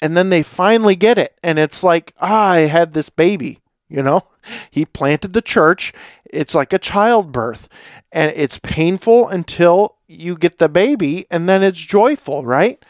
And 0.00 0.16
then 0.16 0.30
they 0.30 0.42
finally 0.42 0.96
get 0.96 1.18
it 1.18 1.38
and 1.42 1.58
it's 1.58 1.84
like, 1.84 2.14
ah, 2.22 2.52
I 2.52 2.60
had 2.60 2.94
this 2.94 3.10
baby, 3.10 3.58
you 3.92 4.02
know? 4.02 4.22
He 4.70 4.84
planted 4.84 5.34
the 5.34 5.42
church. 5.42 5.92
It's 6.24 6.54
like 6.54 6.72
a 6.72 6.78
childbirth, 6.78 7.68
and 8.10 8.32
it's 8.34 8.58
painful 8.58 9.28
until 9.28 9.98
you 10.08 10.36
get 10.36 10.58
the 10.58 10.68
baby, 10.68 11.26
and 11.30 11.48
then 11.48 11.62
it's 11.62 11.78
joyful, 11.78 12.44
right? 12.44 12.82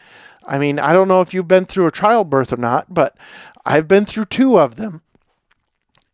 I 0.47 0.57
mean, 0.57 0.79
I 0.79 0.93
don't 0.93 1.07
know 1.07 1.21
if 1.21 1.33
you've 1.33 1.47
been 1.47 1.65
through 1.65 1.87
a 1.87 1.91
childbirth 1.91 2.53
or 2.53 2.57
not, 2.57 2.93
but 2.93 3.17
I've 3.65 3.87
been 3.87 4.05
through 4.05 4.25
two 4.25 4.57
of 4.57 4.77
them, 4.77 5.01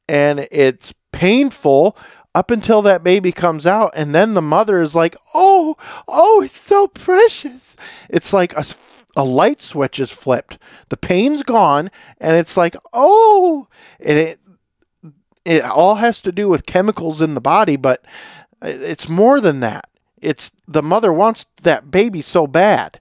and 0.08 0.48
it's 0.52 0.94
painful 1.12 1.96
up 2.36 2.52
until 2.52 2.82
that 2.82 3.04
baby 3.04 3.32
comes 3.32 3.66
out, 3.66 3.92
and 3.96 4.14
then 4.14 4.34
the 4.34 4.42
mother 4.42 4.82
is 4.82 4.96
like, 4.96 5.16
"Oh, 5.34 5.78
oh, 6.08 6.42
it's 6.42 6.60
so 6.60 6.88
precious." 6.88 7.76
It's 8.10 8.34
like 8.34 8.54
a 8.54 8.66
a 9.16 9.24
light 9.24 9.62
switch 9.62 10.00
is 10.00 10.12
flipped. 10.12 10.58
The 10.90 10.98
pain's 10.98 11.44
gone, 11.44 11.92
and 12.20 12.36
it's 12.36 12.56
like, 12.56 12.76
oh, 12.94 13.68
and 14.00 14.18
it 14.18 14.40
it 15.50 15.64
all 15.64 15.96
has 15.96 16.22
to 16.22 16.32
do 16.32 16.48
with 16.48 16.66
chemicals 16.66 17.22
in 17.22 17.34
the 17.34 17.42
body, 17.42 17.76
but 17.76 18.04
it's 18.62 19.10
more 19.10 19.40
than 19.40 19.62
that. 19.62 19.90
It's 20.22 20.52
the 20.68 20.84
mother 20.84 21.14
wants 21.14 21.46
that 21.64 21.90
baby 21.90 22.22
so 22.22 22.46
bad. 22.46 23.00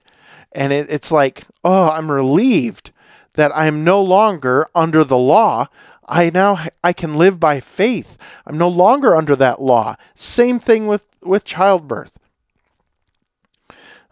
And 0.51 0.73
it, 0.73 0.89
it's 0.89 1.11
like, 1.11 1.43
oh, 1.63 1.89
I'm 1.89 2.11
relieved 2.11 2.91
that 3.33 3.55
I'm 3.55 3.83
no 3.83 4.01
longer 4.01 4.67
under 4.73 5.03
the 5.03 5.17
law. 5.17 5.67
I 6.07 6.31
now 6.31 6.65
I 6.83 6.91
can 6.93 7.15
live 7.15 7.39
by 7.39 7.59
faith. 7.59 8.17
I'm 8.47 8.57
no 8.57 8.69
longer 8.69 9.15
under 9.15 9.35
that 9.35 9.61
law. 9.61 9.95
Same 10.15 10.59
thing 10.59 10.87
with 10.87 11.05
with 11.21 11.45
childbirth. 11.45 12.17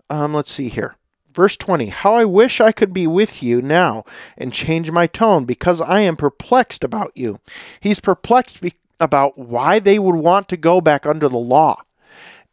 Um, 0.09 0.33
let's 0.33 0.51
see 0.51 0.69
here. 0.69 0.96
Verse 1.37 1.55
20 1.55 1.89
How 1.89 2.15
I 2.15 2.25
wish 2.25 2.59
I 2.59 2.71
could 2.71 2.91
be 2.91 3.05
with 3.05 3.43
you 3.43 3.61
now 3.61 4.03
and 4.39 4.51
change 4.51 4.89
my 4.89 5.05
tone 5.05 5.45
because 5.45 5.79
I 5.79 5.99
am 5.99 6.15
perplexed 6.15 6.83
about 6.83 7.11
you. 7.13 7.39
He's 7.79 7.99
perplexed 7.99 8.59
be- 8.59 8.73
about 8.99 9.37
why 9.37 9.77
they 9.77 9.99
would 9.99 10.15
want 10.15 10.49
to 10.49 10.57
go 10.57 10.81
back 10.81 11.05
under 11.05 11.29
the 11.29 11.37
law. 11.37 11.83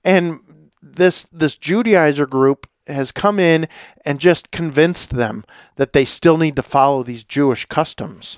And 0.05 0.41
this 0.83 1.27
this 1.33 1.57
Judaizer 1.57 2.29
group 2.29 2.69
has 2.87 3.11
come 3.11 3.41
in 3.41 3.69
and 4.05 4.21
just 4.21 4.51
convinced 4.51 5.13
them 5.13 5.47
that 5.77 5.95
they 5.95 6.05
still 6.05 6.37
need 6.37 6.55
to 6.57 6.63
follow 6.63 7.03
these 7.03 7.25
Jewish 7.25 7.65
customs. 7.65 8.37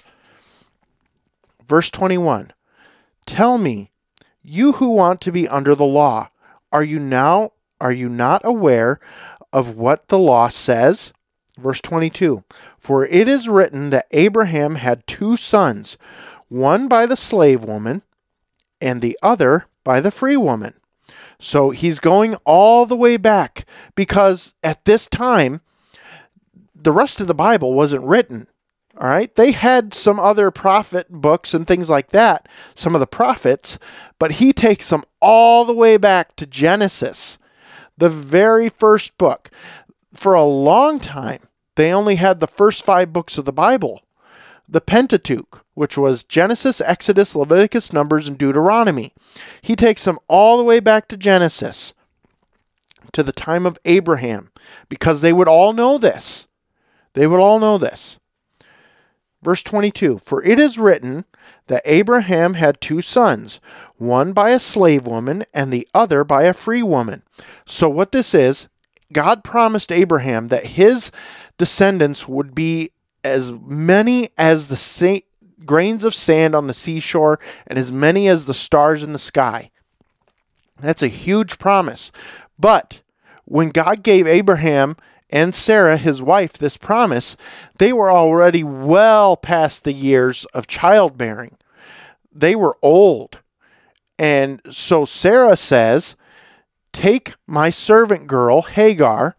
Verse 1.67 1.91
21 1.91 2.53
Tell 3.27 3.59
me, 3.59 3.91
you 4.45 4.75
who 4.75 4.91
want 4.91 5.21
to 5.23 5.33
be 5.33 5.49
under 5.49 5.75
the 5.75 5.85
law, 5.85 6.29
are 6.71 6.85
you 6.85 7.01
now 7.01 7.51
are 7.81 7.93
you 7.93 8.09
not 8.09 8.43
aware 8.45 9.01
of 9.57 9.75
what 9.75 10.09
the 10.09 10.19
law 10.19 10.49
says. 10.49 11.15
Verse 11.59 11.81
22 11.81 12.45
For 12.79 13.07
it 13.07 13.27
is 13.27 13.49
written 13.49 13.89
that 13.89 14.05
Abraham 14.11 14.75
had 14.75 15.07
two 15.07 15.39
sons, 15.39 15.97
one 16.49 16.89
by 16.89 17.07
the 17.07 17.17
slave 17.17 17.65
woman, 17.65 18.03
and 18.83 19.01
the 19.01 19.19
other 19.23 19.65
by 19.83 20.01
the 20.01 20.11
free 20.11 20.37
woman. 20.37 20.75
So 21.41 21.71
he's 21.71 21.99
going 21.99 22.35
all 22.45 22.85
the 22.85 22.97
way 22.97 23.17
back 23.17 23.65
because 23.95 24.53
at 24.63 24.85
this 24.85 25.09
time, 25.09 25.63
the 26.75 26.93
rest 26.93 27.19
of 27.23 27.27
the 27.27 27.35
Bible 27.35 27.73
wasn't 27.73 28.05
written. 28.05 28.49
All 28.99 29.09
right. 29.09 29.35
They 29.35 29.53
had 29.53 29.95
some 29.95 30.21
other 30.21 30.51
prophet 30.51 31.07
books 31.11 31.55
and 31.55 31.67
things 31.67 31.89
like 31.89 32.11
that, 32.11 32.47
some 32.75 32.95
of 32.95 33.01
the 33.01 33.07
prophets, 33.07 33.79
but 34.19 34.33
he 34.33 34.53
takes 34.53 34.91
them 34.91 35.05
all 35.21 35.65
the 35.65 35.75
way 35.75 35.97
back 35.97 36.37
to 36.37 36.47
Genesis, 36.47 37.39
the 37.97 38.11
very 38.11 38.69
first 38.69 39.17
book. 39.19 39.51
For 40.15 40.35
a 40.35 40.45
long 40.45 40.99
time, 41.01 41.41
they 41.75 41.93
only 41.93 42.17
had 42.17 42.41
the 42.41 42.47
first 42.47 42.85
five 42.85 43.13
books 43.13 43.39
of 43.39 43.45
the 43.45 43.53
Bible 43.53 44.03
the 44.69 44.81
Pentateuch, 44.81 45.65
which 45.75 45.97
was 45.97 46.25
Genesis, 46.25 46.81
Exodus, 46.81 47.37
Leviticus, 47.37 47.93
Numbers, 47.93 48.27
and 48.27 48.37
Deuteronomy. 48.37 49.15
He 49.63 49.77
takes 49.77 50.05
them 50.05 50.19
all 50.29 50.59
the 50.59 50.65
way 50.65 50.81
back 50.81 51.09
to 51.09 51.17
Genesis, 51.17 51.95
to 53.13 53.23
the 53.23 53.33
time 53.33 53.65
of 53.65 53.79
Abraham, 53.85 54.51
because 54.89 55.21
they 55.21 55.33
would 55.33 55.49
all 55.49 55.73
know 55.73 55.99
this. 55.99 56.49
They 57.13 57.27
would 57.27 57.41
all 57.41 57.61
know 57.61 57.79
this. 57.79 58.19
Verse 59.43 59.63
22 59.63 60.19
For 60.19 60.43
it 60.45 60.59
is 60.59 60.79
written 60.79 61.25
that 61.67 61.83
Abraham 61.85 62.55
had 62.55 62.81
two 62.81 63.01
sons, 63.01 63.61
one 63.97 64.33
by 64.33 64.51
a 64.51 64.61
slave 64.61 65.07
woman 65.07 65.45
and 65.53 65.73
the 65.73 65.87
other 65.95 66.25
by 66.25 66.45
a 66.45 66.53
free 66.53 66.83
woman. 66.83 67.23
So, 67.65 67.89
what 67.89 68.13
this 68.13 68.35
is, 68.35 68.69
God 69.13 69.45
promised 69.45 69.93
Abraham 69.93 70.49
that 70.49 70.67
his 70.67 71.11
descendants 71.59 72.27
would 72.29 72.55
be 72.55 72.91
as 73.23 73.53
many 73.53 74.31
as 74.37 74.69
the 74.69 74.77
sa- 74.77 75.19
grains 75.65 76.05
of 76.05 76.15
sand 76.15 76.55
on 76.55 76.67
the 76.67 76.75
seashore 76.75 77.39
and 77.67 77.79
as 77.79 77.91
many 77.91 78.29
as 78.29 78.47
the 78.47 78.55
stars 78.55 79.03
in 79.03 79.13
the 79.13 79.19
sky. 79.19 79.71
That's 80.79 81.03
a 81.03 81.09
huge 81.09 81.59
promise. 81.59 82.13
But 82.59 83.03
when 83.45 83.71
God 83.71 84.03
gave 84.03 84.27
Abraham 84.27 84.97
and 85.31 85.55
Sarah, 85.55 85.97
his 85.97 86.23
wife, 86.23 86.53
this 86.53 86.77
promise, 86.77 87.37
they 87.79 87.93
were 87.93 88.11
already 88.11 88.63
well 88.63 89.37
past 89.37 89.85
the 89.85 89.93
years 89.93 90.45
of 90.47 90.67
childbearing. 90.67 91.57
They 92.33 92.55
were 92.55 92.79
old. 92.81 93.41
And 94.19 94.61
so 94.71 95.05
Sarah 95.05 95.57
says, 95.57 96.17
Take 96.93 97.35
my 97.47 97.71
servant 97.71 98.27
girl, 98.27 98.63
Hagar, 98.63 99.37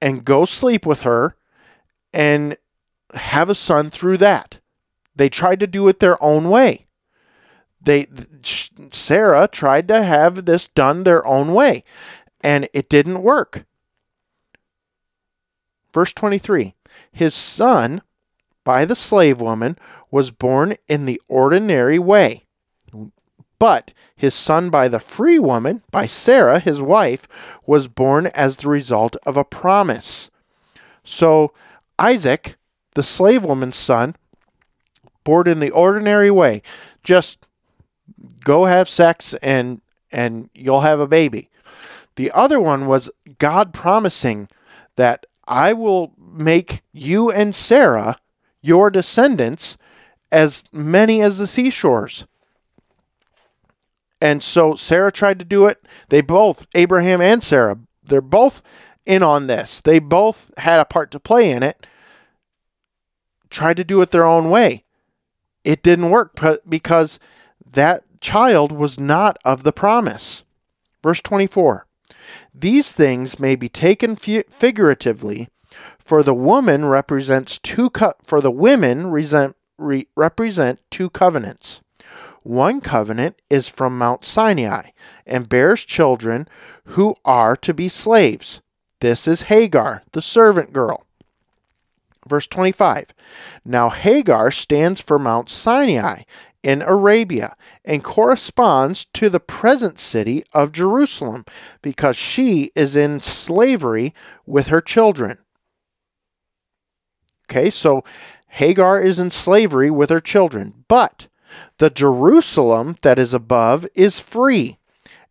and 0.00 0.24
go 0.24 0.44
sleep 0.44 0.86
with 0.86 1.02
her 1.02 1.36
and 2.12 2.56
have 3.14 3.50
a 3.50 3.54
son 3.54 3.90
through 3.90 4.18
that. 4.18 4.60
They 5.14 5.28
tried 5.28 5.60
to 5.60 5.66
do 5.66 5.86
it 5.88 5.98
their 5.98 6.22
own 6.22 6.48
way. 6.48 6.86
They 7.80 8.06
Sarah 8.90 9.48
tried 9.48 9.88
to 9.88 10.02
have 10.02 10.44
this 10.44 10.68
done 10.68 11.02
their 11.02 11.26
own 11.26 11.52
way 11.52 11.84
and 12.40 12.68
it 12.72 12.88
didn't 12.88 13.22
work. 13.22 13.64
Verse 15.92 16.12
23 16.12 16.74
His 17.10 17.34
son, 17.34 18.02
by 18.64 18.84
the 18.84 18.96
slave 18.96 19.40
woman, 19.40 19.78
was 20.10 20.30
born 20.30 20.74
in 20.88 21.04
the 21.04 21.20
ordinary 21.28 21.98
way. 21.98 22.44
But 23.58 23.92
his 24.16 24.34
son 24.34 24.70
by 24.70 24.88
the 24.88 24.98
free 24.98 25.38
woman, 25.38 25.82
by 25.92 26.06
Sarah, 26.06 26.58
his 26.58 26.82
wife, 26.82 27.28
was 27.64 27.86
born 27.86 28.26
as 28.26 28.56
the 28.56 28.68
result 28.68 29.14
of 29.24 29.36
a 29.36 29.44
promise. 29.44 30.30
So 31.04 31.52
Isaac, 31.98 32.56
the 32.94 33.04
slave 33.04 33.44
woman's 33.44 33.76
son, 33.76 34.16
born 35.22 35.46
in 35.46 35.60
the 35.60 35.70
ordinary 35.70 36.30
way, 36.30 36.62
just 37.04 37.46
go 38.44 38.64
have 38.64 38.88
sex 38.88 39.34
and 39.34 39.80
and 40.10 40.50
you'll 40.54 40.80
have 40.80 41.00
a 41.00 41.06
baby. 41.06 41.48
The 42.16 42.30
other 42.32 42.60
one 42.60 42.86
was 42.86 43.10
God 43.38 43.72
promising 43.72 44.48
that 44.96 45.24
I 45.46 45.72
will 45.72 46.14
make 46.18 46.82
you 46.92 47.30
and 47.30 47.54
Sarah 47.54 48.16
your 48.60 48.90
descendants 48.90 49.76
as 50.30 50.64
many 50.72 51.20
as 51.20 51.38
the 51.38 51.46
seashores. 51.46 52.26
And 54.20 54.42
so 54.42 54.74
Sarah 54.74 55.10
tried 55.10 55.40
to 55.40 55.44
do 55.44 55.66
it. 55.66 55.84
They 56.08 56.20
both, 56.20 56.66
Abraham 56.74 57.20
and 57.20 57.42
Sarah, 57.42 57.78
they're 58.04 58.20
both 58.20 58.62
in 59.04 59.22
on 59.22 59.48
this. 59.48 59.80
They 59.80 59.98
both 59.98 60.52
had 60.58 60.78
a 60.78 60.84
part 60.84 61.10
to 61.10 61.20
play 61.20 61.50
in 61.50 61.62
it. 61.62 61.86
Tried 63.50 63.76
to 63.78 63.84
do 63.84 64.00
it 64.00 64.12
their 64.12 64.24
own 64.24 64.48
way. 64.48 64.84
It 65.64 65.82
didn't 65.82 66.10
work 66.10 66.38
because 66.68 67.18
that 67.68 68.04
child 68.20 68.72
was 68.72 68.98
not 68.98 69.38
of 69.44 69.64
the 69.64 69.72
promise. 69.72 70.44
Verse 71.02 71.20
24 71.20 71.86
these 72.54 72.92
things 72.92 73.38
may 73.40 73.56
be 73.56 73.68
taken 73.68 74.16
figuratively, 74.16 75.48
for 75.98 76.22
the 76.22 76.34
woman 76.34 76.84
represents 76.84 77.58
two 77.58 77.90
co- 77.90 78.14
for 78.22 78.40
the 78.40 78.50
women 78.50 79.06
resent, 79.10 79.56
re- 79.78 80.08
represent 80.16 80.80
two 80.90 81.08
covenants. 81.08 81.80
One 82.42 82.80
covenant 82.80 83.40
is 83.48 83.68
from 83.68 83.96
Mount 83.96 84.24
Sinai 84.24 84.90
and 85.26 85.48
bears 85.48 85.84
children 85.84 86.48
who 86.86 87.14
are 87.24 87.56
to 87.56 87.72
be 87.72 87.88
slaves. 87.88 88.60
This 89.00 89.28
is 89.28 89.42
Hagar, 89.42 90.02
the 90.12 90.22
servant 90.22 90.72
girl. 90.72 91.06
Verse 92.28 92.46
25. 92.46 93.14
Now 93.64 93.90
Hagar 93.90 94.50
stands 94.50 95.00
for 95.00 95.18
Mount 95.18 95.48
Sinai 95.50 96.22
in 96.62 96.82
Arabia 96.82 97.56
and 97.84 98.04
corresponds 98.04 99.04
to 99.06 99.28
the 99.28 99.40
present 99.40 99.98
city 99.98 100.44
of 100.52 100.72
Jerusalem 100.72 101.44
because 101.80 102.16
she 102.16 102.70
is 102.74 102.96
in 102.96 103.20
slavery 103.20 104.14
with 104.46 104.68
her 104.68 104.80
children. 104.80 105.38
Okay, 107.50 107.68
so 107.68 108.04
Hagar 108.48 109.02
is 109.02 109.18
in 109.18 109.30
slavery 109.30 109.90
with 109.90 110.10
her 110.10 110.20
children, 110.20 110.84
but 110.88 111.28
the 111.78 111.90
Jerusalem 111.90 112.96
that 113.02 113.18
is 113.18 113.34
above 113.34 113.86
is 113.94 114.18
free, 114.18 114.78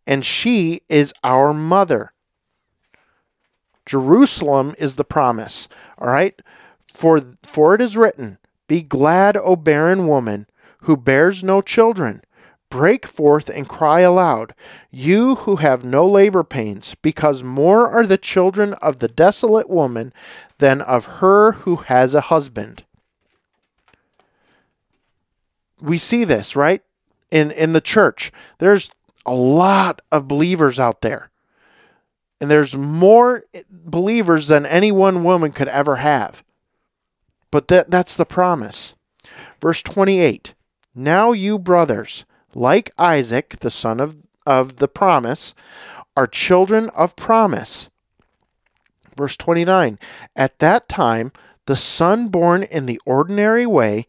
and 0.06 0.24
she 0.24 0.82
is 0.88 1.12
our 1.24 1.52
mother. 1.52 2.12
Jerusalem 3.86 4.74
is 4.78 4.94
the 4.96 5.04
promise, 5.04 5.68
all 5.98 6.08
right? 6.08 6.40
For, 6.92 7.22
for 7.42 7.74
it 7.74 7.80
is 7.80 7.96
written, 7.96 8.38
Be 8.68 8.82
glad, 8.82 9.36
O 9.36 9.56
barren 9.56 10.06
woman 10.06 10.46
who 10.82 10.96
bears 10.96 11.42
no 11.42 11.60
children. 11.60 12.22
Break 12.70 13.06
forth 13.06 13.50
and 13.50 13.68
cry 13.68 14.00
aloud, 14.00 14.54
you 14.90 15.34
who 15.34 15.56
have 15.56 15.84
no 15.84 16.06
labor 16.06 16.42
pains, 16.42 16.94
because 17.02 17.42
more 17.42 17.90
are 17.90 18.06
the 18.06 18.16
children 18.16 18.72
of 18.74 18.98
the 18.98 19.08
desolate 19.08 19.68
woman 19.68 20.12
than 20.56 20.80
of 20.80 21.04
her 21.20 21.52
who 21.52 21.76
has 21.76 22.14
a 22.14 22.22
husband. 22.22 22.84
We 25.82 25.98
see 25.98 26.24
this, 26.24 26.56
right? 26.56 26.82
In 27.30 27.50
in 27.50 27.74
the 27.74 27.80
church. 27.82 28.32
There's 28.58 28.90
a 29.26 29.34
lot 29.34 30.00
of 30.10 30.28
believers 30.28 30.80
out 30.80 31.02
there. 31.02 31.30
And 32.40 32.50
there's 32.50 32.74
more 32.74 33.44
believers 33.70 34.48
than 34.48 34.66
any 34.66 34.90
one 34.90 35.24
woman 35.24 35.52
could 35.52 35.68
ever 35.68 35.96
have. 35.96 36.42
But 37.50 37.68
that, 37.68 37.90
that's 37.90 38.16
the 38.16 38.24
promise. 38.24 38.94
Verse 39.60 39.82
28 39.82 40.54
now 40.94 41.32
you 41.32 41.58
brothers, 41.58 42.24
like 42.54 42.90
Isaac, 42.98 43.60
the 43.60 43.70
son 43.70 44.00
of, 44.00 44.16
of 44.46 44.76
the 44.76 44.88
promise, 44.88 45.54
are 46.16 46.26
children 46.26 46.90
of 46.90 47.16
promise. 47.16 47.88
Verse 49.16 49.36
29 49.36 49.98
At 50.36 50.58
that 50.58 50.88
time, 50.88 51.32
the 51.66 51.76
son 51.76 52.28
born 52.28 52.62
in 52.62 52.86
the 52.86 53.00
ordinary 53.06 53.66
way 53.66 54.06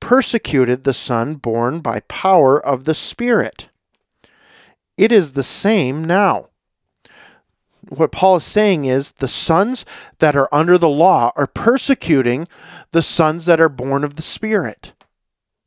persecuted 0.00 0.84
the 0.84 0.94
son 0.94 1.34
born 1.34 1.80
by 1.80 2.00
power 2.00 2.64
of 2.64 2.84
the 2.84 2.94
Spirit. 2.94 3.68
It 4.96 5.12
is 5.12 5.32
the 5.32 5.42
same 5.42 6.04
now. 6.04 6.48
What 7.88 8.12
Paul 8.12 8.36
is 8.36 8.44
saying 8.44 8.84
is 8.84 9.12
the 9.12 9.28
sons 9.28 9.84
that 10.18 10.34
are 10.34 10.48
under 10.50 10.76
the 10.76 10.88
law 10.88 11.32
are 11.36 11.46
persecuting 11.46 12.48
the 12.90 13.02
sons 13.02 13.46
that 13.46 13.60
are 13.60 13.68
born 13.68 14.02
of 14.02 14.16
the 14.16 14.22
Spirit. 14.22 14.92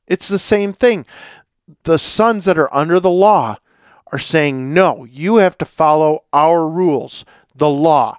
It's 0.10 0.28
the 0.28 0.40
same 0.40 0.74
thing. 0.74 1.06
The 1.84 2.00
sons 2.00 2.44
that 2.46 2.58
are 2.58 2.74
under 2.76 3.00
the 3.00 3.12
law 3.12 3.58
are 4.12 4.20
saying, 4.20 4.74
no, 4.74 5.06
you 5.06 5.38
have 5.38 5.58
to 5.60 5.66
follow 5.66 6.26
our 6.34 6.68
rules, 6.68 7.24
the 7.56 7.70
law. 7.70 8.18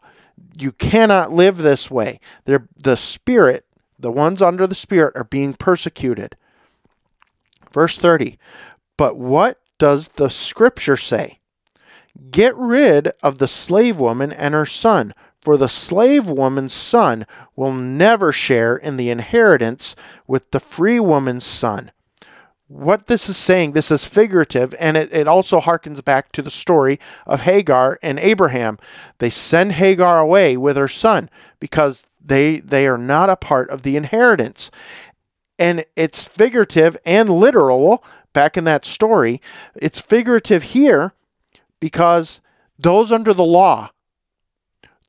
You 0.56 0.72
cannot 0.72 1.32
live 1.32 1.58
this 1.58 1.90
way. 1.90 2.20
They're, 2.44 2.68
the 2.76 2.96
spirit, 2.96 3.66
the 3.98 4.12
ones 4.12 4.40
under 4.40 4.66
the 4.66 4.74
spirit, 4.74 5.16
are 5.16 5.24
being 5.24 5.54
persecuted. 5.54 6.36
Verse 7.72 7.98
30 7.98 8.38
But 8.96 9.16
what 9.16 9.58
does 9.78 10.08
the 10.08 10.30
scripture 10.30 10.96
say? 10.96 11.40
Get 12.30 12.54
rid 12.56 13.08
of 13.22 13.38
the 13.38 13.48
slave 13.48 13.98
woman 13.98 14.32
and 14.32 14.54
her 14.54 14.66
son, 14.66 15.14
for 15.40 15.56
the 15.56 15.68
slave 15.68 16.26
woman's 16.28 16.72
son 16.72 17.26
will 17.56 17.72
never 17.72 18.30
share 18.32 18.76
in 18.76 18.96
the 18.96 19.10
inheritance 19.10 19.96
with 20.26 20.50
the 20.50 20.60
free 20.60 21.00
woman's 21.00 21.44
son. 21.44 21.90
what 22.70 23.08
this 23.08 23.28
is 23.28 23.36
saying, 23.36 23.72
this 23.72 23.90
is 23.90 24.04
figurative, 24.06 24.72
and 24.78 24.96
it, 24.96 25.12
it 25.12 25.26
also 25.26 25.58
harkens 25.60 26.04
back 26.04 26.30
to 26.30 26.40
the 26.40 26.52
story 26.52 27.00
of 27.26 27.40
Hagar 27.40 27.98
and 28.00 28.16
Abraham. 28.20 28.78
They 29.18 29.28
send 29.28 29.72
Hagar 29.72 30.20
away 30.20 30.56
with 30.56 30.76
her 30.76 30.86
son 30.86 31.28
because 31.58 32.06
they 32.24 32.60
they 32.60 32.86
are 32.86 32.98
not 32.98 33.28
a 33.28 33.34
part 33.34 33.68
of 33.70 33.82
the 33.82 33.96
inheritance. 33.96 34.70
And 35.58 35.84
it's 35.96 36.28
figurative 36.28 36.96
and 37.04 37.28
literal 37.28 38.04
back 38.32 38.56
in 38.56 38.62
that 38.64 38.84
story. 38.84 39.40
It's 39.74 40.00
figurative 40.00 40.62
here 40.62 41.12
because 41.80 42.40
those 42.78 43.10
under 43.10 43.34
the 43.34 43.44
law, 43.44 43.90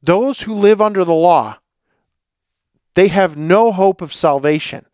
those 0.02 0.42
who 0.42 0.54
live 0.54 0.82
under 0.82 1.04
the 1.04 1.14
law, 1.14 1.60
they 2.94 3.08
have 3.08 3.38
no 3.38 3.72
hope 3.72 4.02
of 4.02 4.14
salvation 4.14 4.86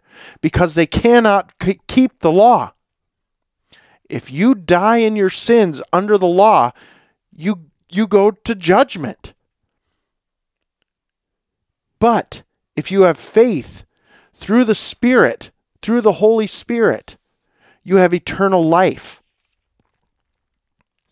because 0.41 0.75
they 0.75 0.85
cannot 0.85 1.53
c- 1.61 1.79
keep 1.87 2.19
the 2.19 2.31
law. 2.31 2.73
If 4.09 4.31
you 4.31 4.55
die 4.55 4.97
in 4.97 5.15
your 5.15 5.29
sins 5.29 5.81
under 5.91 6.17
the 6.17 6.27
law, 6.27 6.71
you 7.35 7.69
you 7.89 8.07
go 8.07 8.31
to 8.31 8.55
judgment. 8.55 9.33
But 11.99 12.43
if 12.75 12.91
you 12.91 13.03
have 13.03 13.17
faith 13.17 13.85
through 14.33 14.65
the 14.65 14.75
Spirit, 14.75 15.51
through 15.81 16.01
the 16.01 16.13
Holy 16.13 16.47
Spirit, 16.47 17.17
you 17.83 17.97
have 17.97 18.13
eternal 18.13 18.63
life. 18.67 19.23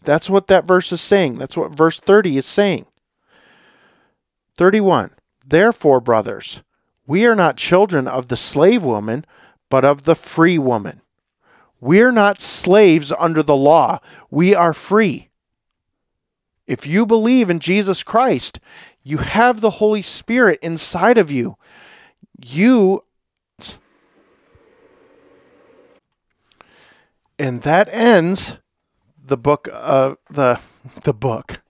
That's 0.04 0.30
what 0.30 0.48
that 0.48 0.66
verse 0.66 0.92
is 0.92 1.02
saying. 1.02 1.38
That's 1.38 1.58
what 1.58 1.72
verse 1.72 2.00
30 2.00 2.38
is 2.38 2.46
saying. 2.46 2.86
31. 4.56 5.12
Therefore, 5.46 6.00
brothers, 6.00 6.64
we 7.06 7.26
are 7.26 7.36
not 7.36 7.58
children 7.58 8.08
of 8.08 8.30
the 8.30 8.38
slave 8.38 8.84
woman, 8.84 9.26
but 9.70 9.86
of 9.86 10.06
the 10.06 10.16
free 10.16 10.58
woman. 10.58 11.02
We're 11.80 12.12
not 12.12 12.42
slaves 12.42 13.12
under 13.12 13.44
the 13.44 13.56
law. 13.56 14.00
We 14.32 14.56
are 14.56 14.74
free. 14.74 15.30
If 16.66 16.88
you 16.88 17.06
believe 17.06 17.50
in 17.50 17.60
Jesus 17.60 18.02
Christ, 18.02 18.60
you 19.04 19.18
have 19.20 19.62
the 19.62 19.72
Holy 19.72 20.02
Spirit 20.02 20.60
inside 20.64 21.18
of 21.18 21.30
you. 21.30 21.58
You. 22.44 23.04
And 27.38 27.62
that 27.62 27.88
ends 27.92 28.58
the 29.24 29.38
book 29.38 29.68
of 29.72 30.18
the 30.30 30.60
the 31.04 31.14
book 31.14 31.62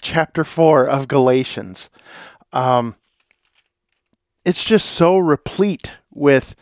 chapter 0.00 0.44
4 0.44 0.86
of 0.86 1.08
Galatians. 1.08 1.90
Um, 2.52 2.96
it's 4.44 4.64
just 4.64 4.86
so 4.86 5.18
replete 5.18 5.92
with 6.12 6.54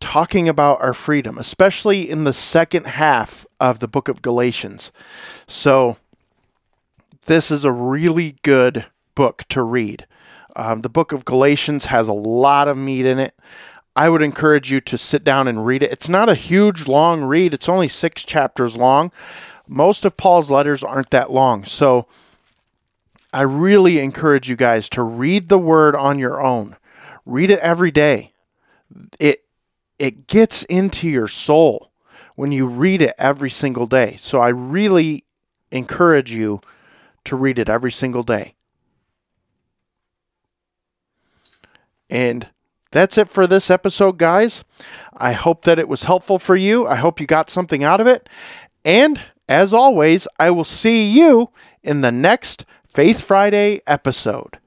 talking 0.00 0.48
about 0.48 0.80
our 0.82 0.92
freedom, 0.92 1.38
especially 1.38 2.08
in 2.10 2.24
the 2.24 2.32
second 2.32 2.86
half 2.86 3.46
of 3.58 3.78
the 3.78 3.88
book 3.88 4.08
of 4.08 4.22
Galatians. 4.22 4.92
So, 5.46 5.96
this 7.24 7.50
is 7.50 7.64
a 7.64 7.72
really 7.72 8.36
good 8.42 8.84
book 9.14 9.44
to 9.48 9.62
read. 9.62 10.06
Um, 10.56 10.82
the 10.82 10.90
book 10.90 11.12
of 11.12 11.24
Galatians 11.24 11.86
has 11.86 12.06
a 12.06 12.12
lot 12.12 12.68
of 12.68 12.76
meat 12.76 13.06
in 13.06 13.18
it. 13.18 13.34
I 13.96 14.08
would 14.08 14.22
encourage 14.22 14.70
you 14.70 14.80
to 14.80 14.98
sit 14.98 15.24
down 15.24 15.48
and 15.48 15.64
read 15.64 15.82
it. 15.82 15.92
It's 15.92 16.08
not 16.08 16.28
a 16.28 16.34
huge, 16.34 16.86
long 16.86 17.24
read, 17.24 17.54
it's 17.54 17.68
only 17.68 17.88
six 17.88 18.24
chapters 18.24 18.76
long. 18.76 19.10
Most 19.66 20.04
of 20.04 20.16
Paul's 20.16 20.50
letters 20.50 20.82
aren't 20.82 21.10
that 21.10 21.30
long. 21.30 21.64
So, 21.64 22.06
I 23.34 23.42
really 23.42 23.98
encourage 23.98 24.48
you 24.48 24.54
guys 24.54 24.88
to 24.90 25.02
read 25.02 25.48
the 25.48 25.58
word 25.58 25.96
on 25.96 26.20
your 26.20 26.40
own. 26.40 26.76
Read 27.26 27.50
it 27.50 27.58
every 27.58 27.90
day. 27.90 28.32
It 29.18 29.44
it 29.98 30.28
gets 30.28 30.62
into 30.64 31.08
your 31.08 31.26
soul 31.26 31.90
when 32.36 32.52
you 32.52 32.66
read 32.66 33.02
it 33.02 33.14
every 33.18 33.50
single 33.50 33.86
day. 33.86 34.16
So 34.20 34.40
I 34.40 34.48
really 34.48 35.24
encourage 35.72 36.32
you 36.32 36.60
to 37.24 37.34
read 37.34 37.58
it 37.58 37.68
every 37.68 37.90
single 37.90 38.22
day. 38.22 38.54
And 42.08 42.48
that's 42.92 43.18
it 43.18 43.28
for 43.28 43.48
this 43.48 43.68
episode, 43.70 44.18
guys. 44.18 44.62
I 45.16 45.32
hope 45.32 45.64
that 45.64 45.80
it 45.80 45.88
was 45.88 46.04
helpful 46.04 46.38
for 46.38 46.54
you. 46.54 46.86
I 46.86 46.96
hope 46.96 47.20
you 47.20 47.26
got 47.26 47.50
something 47.50 47.82
out 47.82 48.00
of 48.00 48.06
it. 48.06 48.28
And 48.84 49.20
as 49.48 49.72
always, 49.72 50.26
I 50.38 50.50
will 50.50 50.64
see 50.64 51.08
you 51.08 51.50
in 51.82 52.00
the 52.00 52.12
next 52.12 52.64
Faith 52.86 53.22
Friday 53.22 53.80
episode. 53.86 54.58